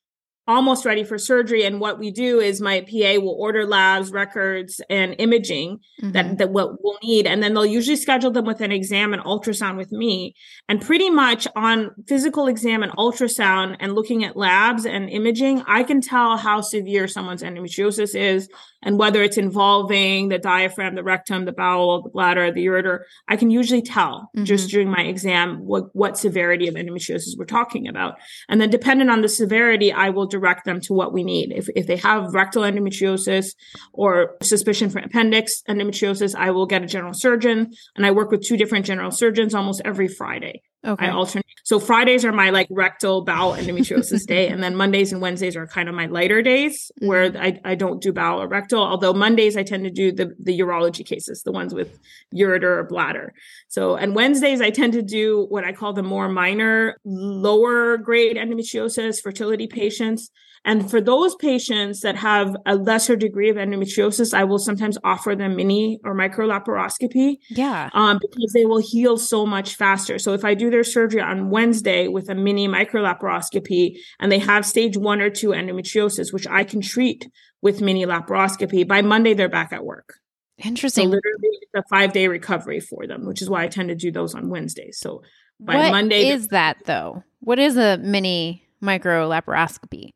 almost 0.47 0.85
ready 0.85 1.02
for 1.02 1.16
surgery 1.16 1.64
and 1.64 1.80
what 1.80 1.99
we 1.99 2.11
do 2.11 2.38
is 2.38 2.61
my 2.61 2.83
pa 2.83 3.18
will 3.18 3.37
order 3.38 3.66
labs 3.66 4.11
records 4.11 4.78
and 4.90 5.16
imaging 5.18 5.78
mm-hmm. 6.02 6.12
that 6.12 6.37
that 6.37 6.50
what 6.50 6.83
we'll 6.83 6.99
need 7.02 7.26
and 7.26 7.42
then 7.42 7.54
they'll 7.54 7.64
usually 7.64 7.97
schedule 7.97 8.30
them 8.30 8.44
with 8.44 8.61
an 8.61 8.71
exam 8.71 9.14
and 9.14 9.23
ultrasound 9.23 9.78
with 9.78 9.90
me 9.90 10.35
and 10.68 10.83
pretty 10.83 11.09
much 11.09 11.49
on 11.56 11.90
physical 12.06 12.47
exam 12.47 12.83
and 12.83 12.92
ultrasound 12.92 13.75
and 13.80 13.95
looking 13.95 14.23
at 14.23 14.36
labs 14.36 14.84
and 14.84 15.08
imaging 15.08 15.62
i 15.67 15.82
can 15.82 16.02
tell 16.02 16.36
how 16.36 16.60
severe 16.60 17.08
someone's 17.08 17.43
endometriosis 17.43 18.15
is 18.15 18.50
and 18.84 18.99
whether 18.99 19.23
it's 19.23 19.38
involving 19.38 20.28
the 20.28 20.38
diaphragm, 20.38 20.94
the 20.94 21.02
rectum, 21.02 21.44
the 21.44 21.52
bowel, 21.52 22.02
the 22.02 22.10
bladder, 22.10 22.52
the 22.52 22.64
ureter, 22.66 23.00
I 23.28 23.36
can 23.36 23.50
usually 23.50 23.82
tell 23.82 24.30
mm-hmm. 24.36 24.44
just 24.44 24.70
during 24.70 24.90
my 24.90 25.02
exam 25.02 25.58
what, 25.64 25.94
what 25.94 26.18
severity 26.18 26.68
of 26.68 26.75
endometriosis 26.75 27.36
we're 27.36 27.47
talking 27.47 27.88
about. 27.88 28.16
And 28.49 28.60
then 28.60 28.70
depending 28.70 29.08
on 29.08 29.23
the 29.23 29.28
severity, 29.28 29.92
I 29.92 30.10
will 30.10 30.26
direct 30.26 30.64
them 30.64 30.80
to 30.82 30.92
what 30.92 31.12
we 31.12 31.25
need. 31.25 31.52
If, 31.52 31.68
if 31.75 31.86
they 31.86 31.97
have 31.97 32.34
rectal 32.34 32.62
endometriosis 32.62 33.54
or 33.92 34.36
suspicion 34.42 34.90
for 34.90 34.99
appendix 34.99 35.62
endometriosis, 35.68 36.34
I 36.34 36.50
will 36.50 36.66
get 36.66 36.82
a 36.82 36.86
general 36.86 37.14
surgeon 37.14 37.73
and 37.97 38.06
I 38.06 38.10
work 38.10 38.30
with 38.30 38.42
two 38.42 38.56
different 38.56 38.86
general 38.86 39.10
surgeons 39.10 39.54
almost 39.54 39.80
every 39.84 40.08
Friday. 40.08 40.62
Okay. 40.84 41.06
I 41.06 41.10
alternate. 41.10 41.47
So 41.64 41.80
Fridays 41.80 42.25
are 42.25 42.32
my 42.32 42.50
like 42.50 42.68
rectal 42.70 43.23
bowel 43.23 43.54
endometriosis 43.54 44.26
day, 44.26 44.49
and 44.49 44.62
then 44.62 44.76
Mondays 44.76 45.12
and 45.12 45.23
Wednesdays 45.23 45.56
are 45.56 45.66
kind 45.66 45.88
of 45.88 45.94
my 45.94 46.06
lighter 46.06 46.42
days 46.42 46.90
mm-hmm. 47.00 47.08
where 47.08 47.36
I, 47.36 47.60
I 47.64 47.75
don't 47.75 48.02
do 48.02 48.12
bowel 48.12 48.42
or 48.42 48.49
rectal. 48.49 48.82
Although 48.82 49.14
Mondays 49.14 49.56
I 49.56 49.62
tend 49.62 49.84
to 49.84 49.90
do 49.90 50.12
the 50.12 50.34
the 50.38 50.58
urology 50.58 51.04
cases, 51.04 51.42
the 51.42 51.52
ones 51.52 51.73
with 51.73 51.99
ureter 52.34 52.78
or 52.78 52.84
bladder. 52.84 53.32
So 53.68 53.97
and 53.97 54.14
Wednesdays 54.14 54.60
I 54.60 54.70
tend 54.70 54.92
to 54.92 55.02
do 55.02 55.47
what 55.49 55.64
I 55.64 55.73
call 55.73 55.92
the 55.92 56.02
more 56.02 56.28
minor, 56.28 56.99
lower 57.04 57.97
grade 57.97 58.36
endometriosis 58.36 59.23
fertility 59.23 59.66
patients. 59.66 60.30
And 60.64 60.90
for 60.90 61.00
those 61.00 61.34
patients 61.34 62.00
that 62.00 62.16
have 62.16 62.56
a 62.64 62.75
lesser 62.75 63.16
degree 63.16 63.50
of 63.50 63.56
endometriosis, 63.56 64.32
I 64.32 64.44
will 64.44 64.58
sometimes 64.58 64.97
offer 65.04 65.36
them 65.36 65.56
mini 65.56 66.00
or 66.04 66.14
micro 66.14 66.49
laparoscopy. 66.49 67.36
Yeah. 67.50 67.90
Um, 67.92 68.18
because 68.18 68.52
they 68.52 68.64
will 68.64 68.80
heal 68.80 69.18
so 69.18 69.44
much 69.44 69.75
faster. 69.75 70.18
So 70.18 70.32
if 70.32 70.44
I 70.44 70.54
do 70.54 70.70
their 70.75 70.84
surgery 70.84 71.21
on 71.21 71.50
Wednesday 71.50 72.08
with 72.08 72.28
a 72.28 72.34
mini 72.34 72.67
micro 72.67 73.02
laparoscopy 73.02 73.97
and 74.19 74.30
they 74.30 74.41
have 74.41 74.67
stage 74.67 74.97
one 74.97 75.21
or 75.21 75.30
two 75.30 75.50
endometriosis, 75.50 76.32
which 76.32 76.49
I 76.49 76.65
can 76.65 76.80
treat 76.80 77.28
with 77.63 77.80
mini 77.80 78.04
laparoscopy, 78.04 78.87
by 78.87 79.00
Monday 79.00 79.34
they're 79.34 79.49
back 79.49 79.73
at 79.73 79.84
work. 79.84 80.19
Interesting. 80.58 81.04
So 81.04 81.10
literally 81.10 81.49
it's 81.63 81.73
a 81.76 81.82
five 81.89 82.13
day 82.13 82.26
recovery 82.26 82.80
for 82.80 83.06
them, 83.06 83.25
which 83.25 83.41
is 83.41 83.49
why 83.49 83.63
I 83.63 83.69
tend 83.69 83.89
to 83.91 83.95
do 83.95 84.10
those 84.10 84.34
on 84.34 84.50
Wednesdays. 84.50 84.99
So 84.99 85.23
by 85.60 85.76
what 85.76 85.93
Monday 85.93 86.28
is 86.28 86.49
that 86.49 86.78
though? 86.84 87.23
What 87.39 87.60
is 87.60 87.76
a 87.76 87.99
mini 87.99 88.67
micro 88.80 89.28
laparoscopy? 89.28 90.10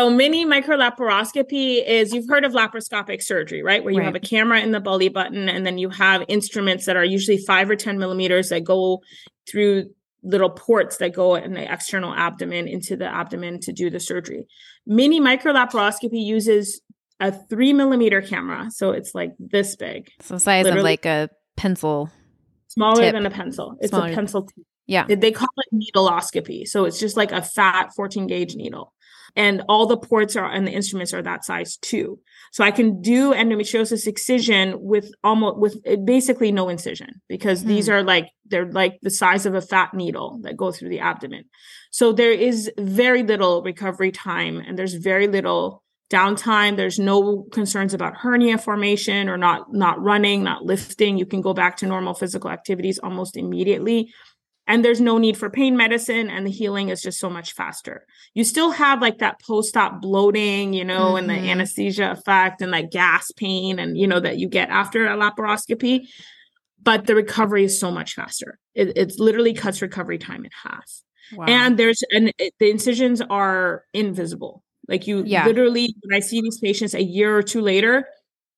So 0.00 0.08
mini 0.08 0.46
microlaparoscopy 0.46 1.86
is 1.86 2.14
you've 2.14 2.26
heard 2.26 2.46
of 2.46 2.52
laparoscopic 2.52 3.22
surgery, 3.22 3.62
right? 3.62 3.84
Where 3.84 3.92
you 3.92 3.98
right. 3.98 4.06
have 4.06 4.14
a 4.14 4.20
camera 4.20 4.58
in 4.58 4.72
the 4.72 4.80
belly 4.80 5.10
button 5.10 5.46
and 5.46 5.66
then 5.66 5.76
you 5.76 5.90
have 5.90 6.24
instruments 6.26 6.86
that 6.86 6.96
are 6.96 7.04
usually 7.04 7.36
five 7.36 7.68
or 7.68 7.76
10 7.76 7.98
millimeters 7.98 8.48
that 8.48 8.64
go 8.64 9.02
through 9.46 9.90
little 10.22 10.48
ports 10.48 10.96
that 10.96 11.12
go 11.12 11.34
in 11.34 11.52
the 11.52 11.70
external 11.70 12.14
abdomen 12.14 12.66
into 12.66 12.96
the 12.96 13.04
abdomen 13.04 13.60
to 13.60 13.74
do 13.74 13.90
the 13.90 14.00
surgery. 14.00 14.46
Mini 14.86 15.20
microlaparoscopy 15.20 16.24
uses 16.24 16.80
a 17.20 17.30
three 17.30 17.74
millimeter 17.74 18.22
camera. 18.22 18.70
So 18.70 18.92
it's 18.92 19.14
like 19.14 19.32
this 19.38 19.76
big. 19.76 20.10
So 20.22 20.38
size 20.38 20.64
of 20.64 20.76
like 20.76 21.04
a 21.04 21.28
pencil. 21.58 22.08
Smaller 22.68 23.02
tip. 23.02 23.12
than 23.12 23.26
a 23.26 23.30
pencil. 23.30 23.76
It's 23.82 23.90
smaller. 23.90 24.12
a 24.12 24.14
pencil 24.14 24.44
tip. 24.44 24.64
Yeah. 24.86 25.04
They 25.06 25.30
call 25.30 25.48
it 25.58 25.94
needleoscopy. 25.94 26.66
So 26.66 26.86
it's 26.86 26.98
just 26.98 27.18
like 27.18 27.32
a 27.32 27.42
fat 27.42 27.94
14 27.94 28.26
gauge 28.26 28.56
needle 28.56 28.94
and 29.36 29.62
all 29.68 29.86
the 29.86 29.96
ports 29.96 30.36
are 30.36 30.50
and 30.50 30.66
the 30.66 30.72
instruments 30.72 31.14
are 31.14 31.22
that 31.22 31.44
size 31.44 31.76
too. 31.76 32.18
So 32.52 32.64
I 32.64 32.70
can 32.70 33.00
do 33.00 33.32
endometriosis 33.32 34.06
excision 34.06 34.74
with 34.80 35.12
almost 35.22 35.58
with 35.58 36.04
basically 36.04 36.50
no 36.50 36.68
incision 36.68 37.20
because 37.28 37.62
mm. 37.62 37.66
these 37.66 37.86
hmm. 37.86 37.92
are 37.92 38.02
like 38.02 38.28
they're 38.46 38.70
like 38.70 38.98
the 39.02 39.10
size 39.10 39.46
of 39.46 39.54
a 39.54 39.60
fat 39.60 39.94
needle 39.94 40.40
that 40.42 40.56
go 40.56 40.72
through 40.72 40.88
the 40.88 41.00
abdomen. 41.00 41.44
So 41.90 42.12
there 42.12 42.32
is 42.32 42.70
very 42.78 43.22
little 43.22 43.62
recovery 43.62 44.10
time 44.10 44.58
and 44.58 44.78
there's 44.78 44.94
very 44.94 45.28
little 45.28 45.82
downtime 46.10 46.76
there's 46.76 46.98
no 46.98 47.46
concerns 47.52 47.94
about 47.94 48.16
hernia 48.16 48.58
formation 48.58 49.28
or 49.28 49.36
not 49.36 49.72
not 49.72 50.00
running 50.02 50.42
not 50.42 50.64
lifting 50.64 51.16
you 51.16 51.24
can 51.24 51.40
go 51.40 51.54
back 51.54 51.76
to 51.76 51.86
normal 51.86 52.14
physical 52.14 52.50
activities 52.50 52.98
almost 52.98 53.36
immediately 53.36 54.12
and 54.70 54.84
there's 54.84 55.00
no 55.00 55.18
need 55.18 55.36
for 55.36 55.50
pain 55.50 55.76
medicine 55.76 56.30
and 56.30 56.46
the 56.46 56.50
healing 56.50 56.90
is 56.90 57.02
just 57.02 57.18
so 57.18 57.28
much 57.28 57.52
faster 57.52 58.06
you 58.34 58.44
still 58.44 58.70
have 58.70 59.02
like 59.02 59.18
that 59.18 59.40
post-op 59.42 60.00
bloating 60.00 60.72
you 60.72 60.84
know 60.84 61.08
mm-hmm. 61.08 61.16
and 61.16 61.28
the 61.28 61.34
mm-hmm. 61.34 61.48
anesthesia 61.48 62.12
effect 62.12 62.62
and 62.62 62.70
like 62.70 62.90
gas 62.90 63.30
pain 63.32 63.78
and 63.78 63.98
you 63.98 64.06
know 64.06 64.20
that 64.20 64.38
you 64.38 64.48
get 64.48 64.70
after 64.70 65.06
a 65.06 65.16
laparoscopy 65.16 66.06
but 66.82 67.06
the 67.06 67.14
recovery 67.14 67.64
is 67.64 67.78
so 67.78 67.90
much 67.90 68.14
faster 68.14 68.58
it, 68.74 68.96
it 68.96 69.12
literally 69.18 69.52
cuts 69.52 69.82
recovery 69.82 70.18
time 70.18 70.44
in 70.44 70.50
half 70.62 70.90
wow. 71.34 71.44
and 71.46 71.76
there's 71.76 72.02
and 72.10 72.32
it, 72.38 72.54
the 72.60 72.70
incisions 72.70 73.20
are 73.20 73.84
invisible 73.92 74.62
like 74.88 75.06
you 75.06 75.24
yeah. 75.26 75.44
literally 75.44 75.94
when 76.02 76.16
i 76.16 76.20
see 76.20 76.40
these 76.40 76.58
patients 76.58 76.94
a 76.94 77.02
year 77.02 77.36
or 77.36 77.42
two 77.42 77.60
later 77.60 78.06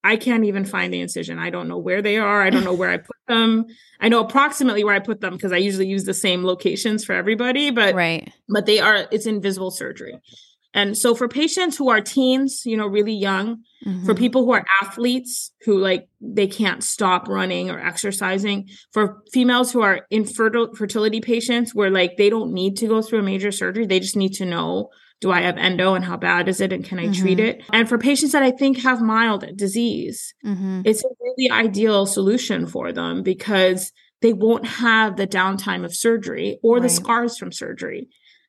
I 0.05 0.17
can't 0.17 0.45
even 0.45 0.65
find 0.65 0.93
the 0.93 1.01
incision. 1.01 1.39
I 1.39 1.51
don't 1.51 1.69
know 1.69 1.79
where 1.79 2.03
they 2.03 2.19
are. 2.19 2.43
I 2.43 2.51
don't 2.51 2.65
know 2.65 2.75
where 2.75 2.91
I 2.91 2.97
put 2.97 3.17
them. 3.29 3.67
I 4.01 4.09
know 4.09 4.21
approximately 4.21 4.83
where 4.83 4.95
I 4.95 4.99
put 4.99 5.21
them 5.21 5.35
because 5.35 5.53
I 5.53 5.59
usually 5.59 5.87
use 5.87 6.05
the 6.05 6.15
same 6.15 6.45
locations 6.45 7.05
for 7.05 7.13
everybody, 7.13 7.71
but 7.71 7.95
right. 7.95 8.33
But 8.49 8.67
they 8.67 8.81
are 8.81 9.07
it's 9.11 9.27
invisible 9.27 9.71
surgery. 9.71 10.21
And 10.75 10.97
so 10.97 11.15
for 11.15 11.29
patients 11.29 11.77
who 11.77 11.91
are 11.91 12.01
teens, 12.01 12.63
you 12.65 12.77
know, 12.79 12.87
really 12.87 13.13
young, 13.13 13.59
mm-hmm. 13.85 14.07
for 14.07 14.15
people 14.15 14.45
who 14.45 14.53
are 14.53 14.65
athletes 14.81 15.53
who 15.65 15.79
like 15.79 16.09
they 16.21 16.47
can't 16.47 16.83
stop 16.83 17.29
running 17.29 17.71
or 17.71 17.79
exercising, 17.79 18.69
for 18.91 19.23
females 19.33 19.71
who 19.71 19.83
are 19.83 20.07
infertile 20.11 20.75
fertility 20.75 21.21
patients 21.21 21.75
where 21.75 21.91
like 21.91 22.17
they 22.17 22.31
don't 22.31 22.53
need 22.53 22.77
to 22.79 22.87
go 22.87 23.03
through 23.03 23.19
a 23.19 23.23
major 23.23 23.53
surgery, 23.53 23.87
they 23.87 24.01
just 24.01 24.17
need 24.17 24.33
to 24.35 24.47
know 24.47 24.89
do 25.23 25.31
I 25.31 25.41
have 25.43 25.57
endo 25.57 25.95
and 25.95 26.05
how 26.05 26.17
bad 26.17 26.49
is 26.49 26.61
it 26.61 26.73
and 26.73 26.85
can 26.85 26.99
I 26.99 27.05
mm-hmm. 27.05 27.23
treat 27.23 27.39
it? 27.39 27.63
And 27.73 27.89
for 27.89 27.97
patients 27.97 28.33
that 28.33 28.43
I 28.43 28.51
think 28.51 28.79
have 28.79 29.01
mild 29.01 29.57
disease, 29.57 30.35
mm-hmm. 30.45 30.83
it's 30.85 31.05
a 31.05 31.09
really 31.21 31.51
ideal 31.51 32.05
solution 32.07 32.67
for 32.67 32.93
them 32.93 33.23
because 33.23 33.93
they 34.21 34.33
won't 34.33 34.67
have 34.67 35.17
the 35.17 35.27
downtime 35.27 35.85
of 35.85 35.95
surgery 35.95 36.59
or 36.63 36.75
right. 36.75 36.83
the 36.83 36.89
scars 36.89 37.39
from 37.39 37.53
surgery. 37.53 38.09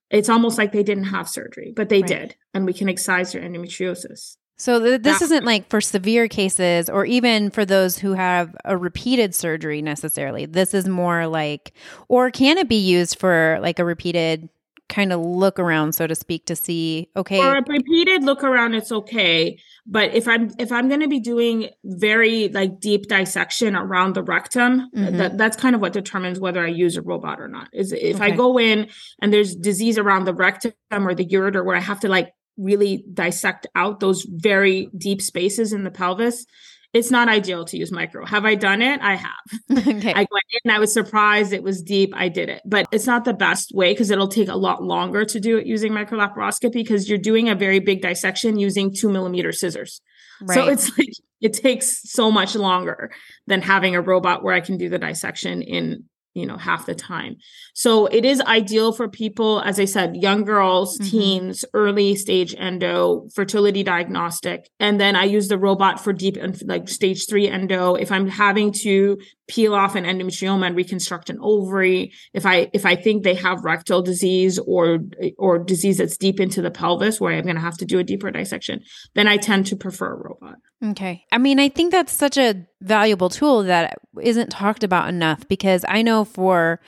It's 0.10 0.30
almost 0.30 0.58
like 0.58 0.72
they 0.72 0.84
didn't 0.84 1.06
have 1.06 1.30
surgery, 1.30 1.74
but 1.76 1.90
they 1.90 2.02
right. 2.02 2.08
did, 2.08 2.36
and 2.54 2.66
we 2.66 2.74
can 2.74 2.90
excise 2.90 3.32
their 3.32 3.42
endometriosis. 3.44 4.38
So 4.58 4.80
th- 4.80 5.02
this 5.02 5.20
that- 5.20 5.26
isn't 5.26 5.46
like 5.46 5.70
for 5.70 5.80
severe 5.80 6.28
cases 6.28 6.90
or 6.90 7.06
even 7.06 7.52
for 7.52 7.66
those 7.66 8.00
who 8.00 8.14
have 8.14 8.56
a 8.66 8.78
repeated 8.78 9.36
surgery 9.36 9.82
necessarily. 9.82 10.46
This 10.48 10.74
is 10.74 10.88
more 10.88 11.28
like, 11.28 11.74
or 12.08 12.32
can 12.32 12.58
it 12.58 12.68
be 12.68 12.78
used 12.78 13.20
for 13.20 13.60
like 13.62 13.78
a 13.80 13.86
repeated 13.86 14.50
kind 14.94 15.12
of 15.12 15.20
look 15.20 15.58
around, 15.58 15.94
so 15.94 16.06
to 16.06 16.14
speak, 16.14 16.46
to 16.46 16.56
see 16.56 17.10
okay. 17.16 17.38
For 17.38 17.58
a 17.58 17.64
repeated 17.68 18.24
look 18.24 18.44
around, 18.44 18.76
it's 18.76 18.92
okay. 18.92 19.60
But 19.88 20.14
if 20.14 20.28
I'm 20.28 20.52
if 20.60 20.72
I'm 20.72 20.88
going 20.88 21.00
to 21.00 21.08
be 21.08 21.20
doing 21.20 21.70
very 21.84 22.50
like 22.50 22.80
deep 22.80 23.08
dissection 23.08 23.76
around 23.76 24.14
the 24.14 24.24
rectum, 24.24 24.92
mm-hmm. 24.96 25.18
that 25.18 25.38
that's 25.38 25.58
kind 25.58 25.76
of 25.76 25.82
what 25.82 25.94
determines 25.94 26.40
whether 26.40 26.64
I 26.64 26.70
use 26.70 26.96
a 26.96 27.02
robot 27.02 27.42
or 27.42 27.48
not. 27.48 27.70
Is 27.74 27.92
if 27.92 28.18
okay. 28.18 28.26
I 28.26 28.32
go 28.32 28.60
in 28.60 28.88
and 29.22 29.34
there's 29.34 29.56
disease 29.56 29.98
around 29.98 30.26
the 30.26 30.34
rectum 30.34 30.74
or 30.92 31.16
the 31.16 31.26
ureter 31.26 31.66
where 31.66 31.76
I 31.76 31.82
have 31.82 32.02
to 32.02 32.08
like 32.08 32.34
really 32.58 33.04
dissect 33.12 33.66
out 33.76 34.00
those 34.00 34.24
very 34.30 34.90
deep 34.96 35.22
spaces 35.22 35.74
in 35.74 35.84
the 35.84 35.92
pelvis 35.92 36.46
it's 36.94 37.10
not 37.10 37.28
ideal 37.28 37.66
to 37.66 37.78
use 37.78 37.92
micro. 37.92 38.26
Have 38.26 38.46
I 38.46 38.54
done 38.56 38.82
it? 38.82 39.02
I 39.02 39.16
have. 39.16 39.32
Okay. 39.94 40.14
I 40.14 40.26
went 40.32 40.46
in, 40.64 40.72
I 40.72 40.80
was 40.80 40.94
surprised 40.94 41.52
it 41.52 41.64
was 41.64 41.82
deep. 41.82 42.14
I 42.16 42.30
did 42.30 42.50
it, 42.50 42.62
but 42.66 42.88
it's 42.92 43.06
not 43.08 43.26
the 43.26 43.34
best 43.34 43.74
way 43.74 43.92
because 43.92 44.12
it'll 44.12 44.28
take 44.28 44.48
a 44.48 44.56
lot 44.56 44.84
longer 44.84 45.26
to 45.26 45.40
do 45.40 45.58
it 45.58 45.66
using 45.66 45.92
microlaparoscopy 45.92 46.74
because 46.74 47.10
you're 47.10 47.18
doing 47.18 47.50
a 47.50 47.56
very 47.56 47.80
big 47.80 48.02
dissection 48.02 48.58
using 48.58 48.94
two 48.94 49.10
millimeter 49.10 49.52
scissors. 49.52 50.02
Right. 50.42 50.56
So 50.56 50.68
it's 50.68 50.90
like 50.98 51.10
it 51.42 51.54
takes 51.54 52.10
so 52.10 52.32
much 52.32 52.56
longer 52.56 53.12
than 53.48 53.62
having 53.62 53.96
a 53.96 54.02
robot 54.02 54.44
where 54.44 54.54
I 54.54 54.62
can 54.62 54.78
do 54.78 54.90
the 54.90 55.00
dissection 55.00 55.62
in 55.62 56.06
you 56.34 56.46
know 56.46 56.58
half 56.58 56.86
the 56.86 56.96
time. 56.96 57.38
So 57.74 58.08
it 58.08 58.26
is 58.26 58.42
ideal 58.42 58.92
for 58.92 59.08
people 59.08 59.62
as 59.62 59.80
i 59.80 59.86
said 59.86 60.16
young 60.16 60.44
girls 60.44 60.98
mm-hmm. 60.98 61.10
teens 61.10 61.66
early 61.74 62.16
stage 62.16 62.56
endo 62.58 63.28
fertility 63.34 63.84
diagnostic. 63.84 64.70
And 64.80 65.00
then 65.00 65.16
i 65.16 65.24
use 65.24 65.48
the 65.48 65.58
robot 65.58 66.00
for 66.00 66.14
deep 66.14 66.38
and 66.38 66.60
like 66.68 66.90
stage 66.90 67.28
3 67.28 67.48
endo. 67.50 67.96
If 67.96 68.12
i'm 68.12 68.28
having 68.28 68.72
to 68.84 69.18
peel 69.48 69.74
off 69.76 69.96
an 69.96 70.06
endometrioma 70.06 70.68
and 70.68 70.76
reconstruct 70.76 71.30
an 71.30 71.38
ovary. 71.42 72.12
If 72.34 72.46
i 72.46 72.70
if 72.74 72.86
i 72.86 72.96
think 72.96 73.24
they 73.24 73.36
have 73.36 73.64
rectal 73.64 74.02
disease 74.02 74.60
or 74.60 75.00
or 75.38 75.60
disease 75.60 75.98
that's 75.98 76.18
deep 76.18 76.40
into 76.40 76.62
the 76.62 76.72
pelvis 76.72 77.20
where 77.20 77.34
i'm 77.34 77.44
going 77.44 77.56
to 77.56 77.62
have 77.62 77.78
to 77.78 77.86
do 77.86 78.00
a 78.00 78.04
deeper 78.04 78.32
dissection 78.32 78.82
then 79.16 79.28
i 79.28 79.38
tend 79.38 79.68
to 79.68 79.76
prefer 79.76 80.14
a 80.14 80.18
robot. 80.18 80.56
Okay. 80.84 81.26
I 81.32 81.38
mean 81.38 81.60
i 81.60 81.70
think 81.70 81.92
that's 81.92 82.14
such 82.14 82.38
a 82.38 82.66
valuable 82.82 83.30
tool 83.30 83.64
that 83.64 83.98
isn't 84.22 84.50
talked 84.50 84.84
about 84.84 85.10
enough 85.10 85.48
because 85.48 85.86
i 85.88 86.02
know 86.02 86.26
for 86.26 86.80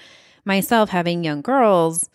myself 0.45 0.89
having 0.89 1.23
young 1.23 1.41
girls 1.41 2.09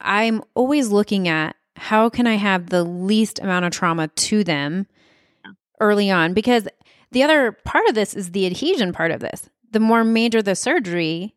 i'm 0.00 0.42
always 0.54 0.90
looking 0.90 1.28
at 1.28 1.56
how 1.76 2.08
can 2.08 2.26
i 2.26 2.36
have 2.36 2.70
the 2.70 2.84
least 2.84 3.40
amount 3.40 3.64
of 3.64 3.72
trauma 3.72 4.08
to 4.08 4.44
them 4.44 4.86
early 5.82 6.10
on? 6.10 6.32
Because 6.32 6.66
the 7.10 7.22
other 7.22 7.52
part 7.52 7.86
of 7.88 7.94
this 7.94 8.14
is 8.14 8.30
the 8.30 8.46
adhesion 8.46 8.92
part 8.92 9.10
of 9.10 9.20
this 9.20 9.50
the 9.72 9.80
more 9.80 10.04
major 10.04 10.42
the 10.42 10.54
surgery, 10.54 11.34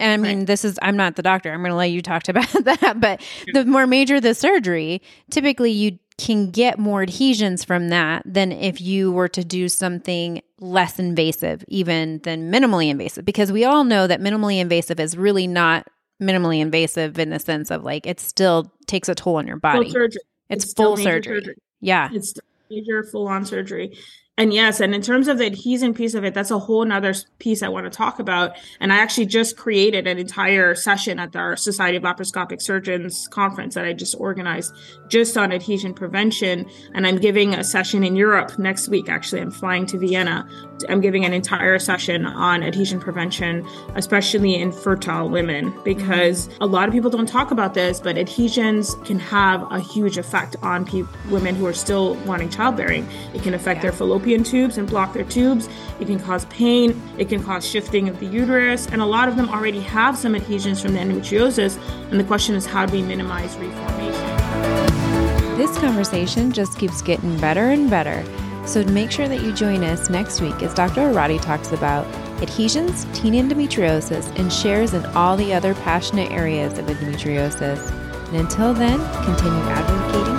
and 0.00 0.24
I 0.24 0.28
mean, 0.28 0.38
right. 0.38 0.46
this 0.46 0.64
is, 0.64 0.78
I'm 0.82 0.96
not 0.96 1.16
the 1.16 1.22
doctor. 1.22 1.52
I'm 1.52 1.60
going 1.60 1.70
to 1.70 1.76
let 1.76 1.90
you 1.90 2.02
talk 2.02 2.28
about 2.28 2.52
that. 2.64 3.00
But 3.00 3.22
the 3.52 3.64
more 3.64 3.86
major 3.86 4.20
the 4.20 4.34
surgery, 4.34 5.02
typically 5.30 5.70
you 5.70 5.98
can 6.18 6.50
get 6.50 6.78
more 6.78 7.02
adhesions 7.02 7.64
from 7.64 7.88
that 7.88 8.22
than 8.26 8.50
if 8.52 8.80
you 8.80 9.12
were 9.12 9.28
to 9.28 9.44
do 9.44 9.68
something 9.68 10.42
less 10.60 10.98
invasive, 10.98 11.64
even 11.68 12.18
than 12.24 12.50
minimally 12.50 12.90
invasive. 12.90 13.24
Because 13.24 13.52
we 13.52 13.64
all 13.64 13.84
know 13.84 14.06
that 14.06 14.20
minimally 14.20 14.58
invasive 14.58 14.98
is 14.98 15.16
really 15.16 15.46
not 15.46 15.86
minimally 16.20 16.58
invasive 16.60 17.18
in 17.18 17.30
the 17.30 17.38
sense 17.38 17.70
of 17.70 17.84
like 17.84 18.04
it 18.04 18.18
still 18.18 18.72
takes 18.86 19.08
a 19.08 19.14
toll 19.14 19.36
on 19.36 19.46
your 19.46 19.56
body. 19.56 19.84
Full 19.84 19.92
surgery. 19.92 20.20
It's, 20.50 20.64
it's 20.64 20.74
full 20.74 20.96
surgery. 20.96 21.40
surgery. 21.40 21.54
Yeah. 21.80 22.08
It's 22.12 22.34
major 22.68 23.04
full 23.04 23.28
on 23.28 23.44
surgery. 23.44 23.96
And 24.38 24.54
yes, 24.54 24.78
and 24.78 24.94
in 24.94 25.02
terms 25.02 25.26
of 25.26 25.38
the 25.38 25.46
adhesion 25.46 25.92
piece 25.92 26.14
of 26.14 26.24
it, 26.24 26.32
that's 26.32 26.52
a 26.52 26.60
whole 26.60 26.84
nother 26.84 27.12
piece 27.40 27.60
I 27.60 27.68
want 27.68 27.86
to 27.86 27.90
talk 27.90 28.20
about. 28.20 28.56
And 28.78 28.92
I 28.92 28.98
actually 28.98 29.26
just 29.26 29.56
created 29.56 30.06
an 30.06 30.16
entire 30.16 30.76
session 30.76 31.18
at 31.18 31.34
our 31.34 31.56
Society 31.56 31.96
of 31.96 32.04
Laparoscopic 32.04 32.62
Surgeons 32.62 33.26
conference 33.28 33.74
that 33.74 33.84
I 33.84 33.92
just 33.94 34.14
organized 34.20 34.72
just 35.08 35.36
on 35.36 35.52
adhesion 35.52 35.92
prevention. 35.92 36.70
And 36.94 37.04
I'm 37.04 37.18
giving 37.18 37.52
a 37.52 37.64
session 37.64 38.04
in 38.04 38.14
Europe 38.14 38.56
next 38.60 38.88
week. 38.88 39.08
Actually, 39.08 39.42
I'm 39.42 39.50
flying 39.50 39.86
to 39.86 39.98
Vienna. 39.98 40.48
I'm 40.88 41.00
giving 41.00 41.24
an 41.24 41.32
entire 41.32 41.80
session 41.80 42.24
on 42.24 42.62
adhesion 42.62 43.00
prevention, 43.00 43.66
especially 43.96 44.54
in 44.54 44.70
fertile 44.70 45.28
women, 45.28 45.72
mm-hmm. 45.72 45.82
because 45.82 46.48
a 46.60 46.66
lot 46.66 46.86
of 46.86 46.94
people 46.94 47.10
don't 47.10 47.28
talk 47.28 47.50
about 47.50 47.74
this, 47.74 47.98
but 47.98 48.16
adhesions 48.16 48.94
can 49.04 49.18
have 49.18 49.66
a 49.72 49.80
huge 49.80 50.16
effect 50.16 50.54
on 50.62 50.84
pe- 50.84 51.02
women 51.28 51.56
who 51.56 51.66
are 51.66 51.72
still 51.72 52.14
wanting 52.24 52.48
childbearing. 52.50 53.08
It 53.34 53.42
can 53.42 53.54
affect 53.54 53.78
yeah. 53.78 53.82
their 53.82 53.92
fallopian 53.92 54.27
fallopian 54.28 54.44
tubes 54.44 54.76
and 54.76 54.86
block 54.86 55.14
their 55.14 55.24
tubes. 55.24 55.68
It 56.00 56.06
can 56.06 56.20
cause 56.20 56.44
pain. 56.46 57.00
It 57.16 57.30
can 57.30 57.42
cause 57.42 57.66
shifting 57.66 58.08
of 58.08 58.20
the 58.20 58.26
uterus. 58.26 58.86
And 58.86 59.00
a 59.00 59.06
lot 59.06 59.28
of 59.28 59.36
them 59.36 59.48
already 59.48 59.80
have 59.80 60.18
some 60.18 60.34
adhesions 60.34 60.82
from 60.82 60.92
the 60.92 60.98
endometriosis. 60.98 61.78
And 62.10 62.20
the 62.20 62.24
question 62.24 62.54
is 62.54 62.66
how 62.66 62.84
do 62.84 62.92
we 62.92 63.02
minimize 63.02 63.56
reformation? 63.56 65.56
This 65.56 65.76
conversation 65.78 66.52
just 66.52 66.78
keeps 66.78 67.00
getting 67.00 67.38
better 67.40 67.70
and 67.70 67.88
better. 67.88 68.22
So 68.66 68.84
make 68.84 69.10
sure 69.10 69.28
that 69.28 69.40
you 69.40 69.54
join 69.54 69.82
us 69.82 70.10
next 70.10 70.42
week 70.42 70.62
as 70.62 70.74
Dr. 70.74 71.00
Orady 71.00 71.40
talks 71.40 71.72
about 71.72 72.04
adhesions, 72.42 73.06
teen 73.18 73.32
endometriosis, 73.32 74.38
and 74.38 74.52
shares 74.52 74.92
in 74.92 75.06
all 75.16 75.38
the 75.38 75.54
other 75.54 75.74
passionate 75.74 76.30
areas 76.30 76.78
of 76.78 76.84
endometriosis. 76.84 77.80
And 78.28 78.36
until 78.36 78.74
then, 78.74 78.98
continue 79.24 79.62
advocating 79.70 80.37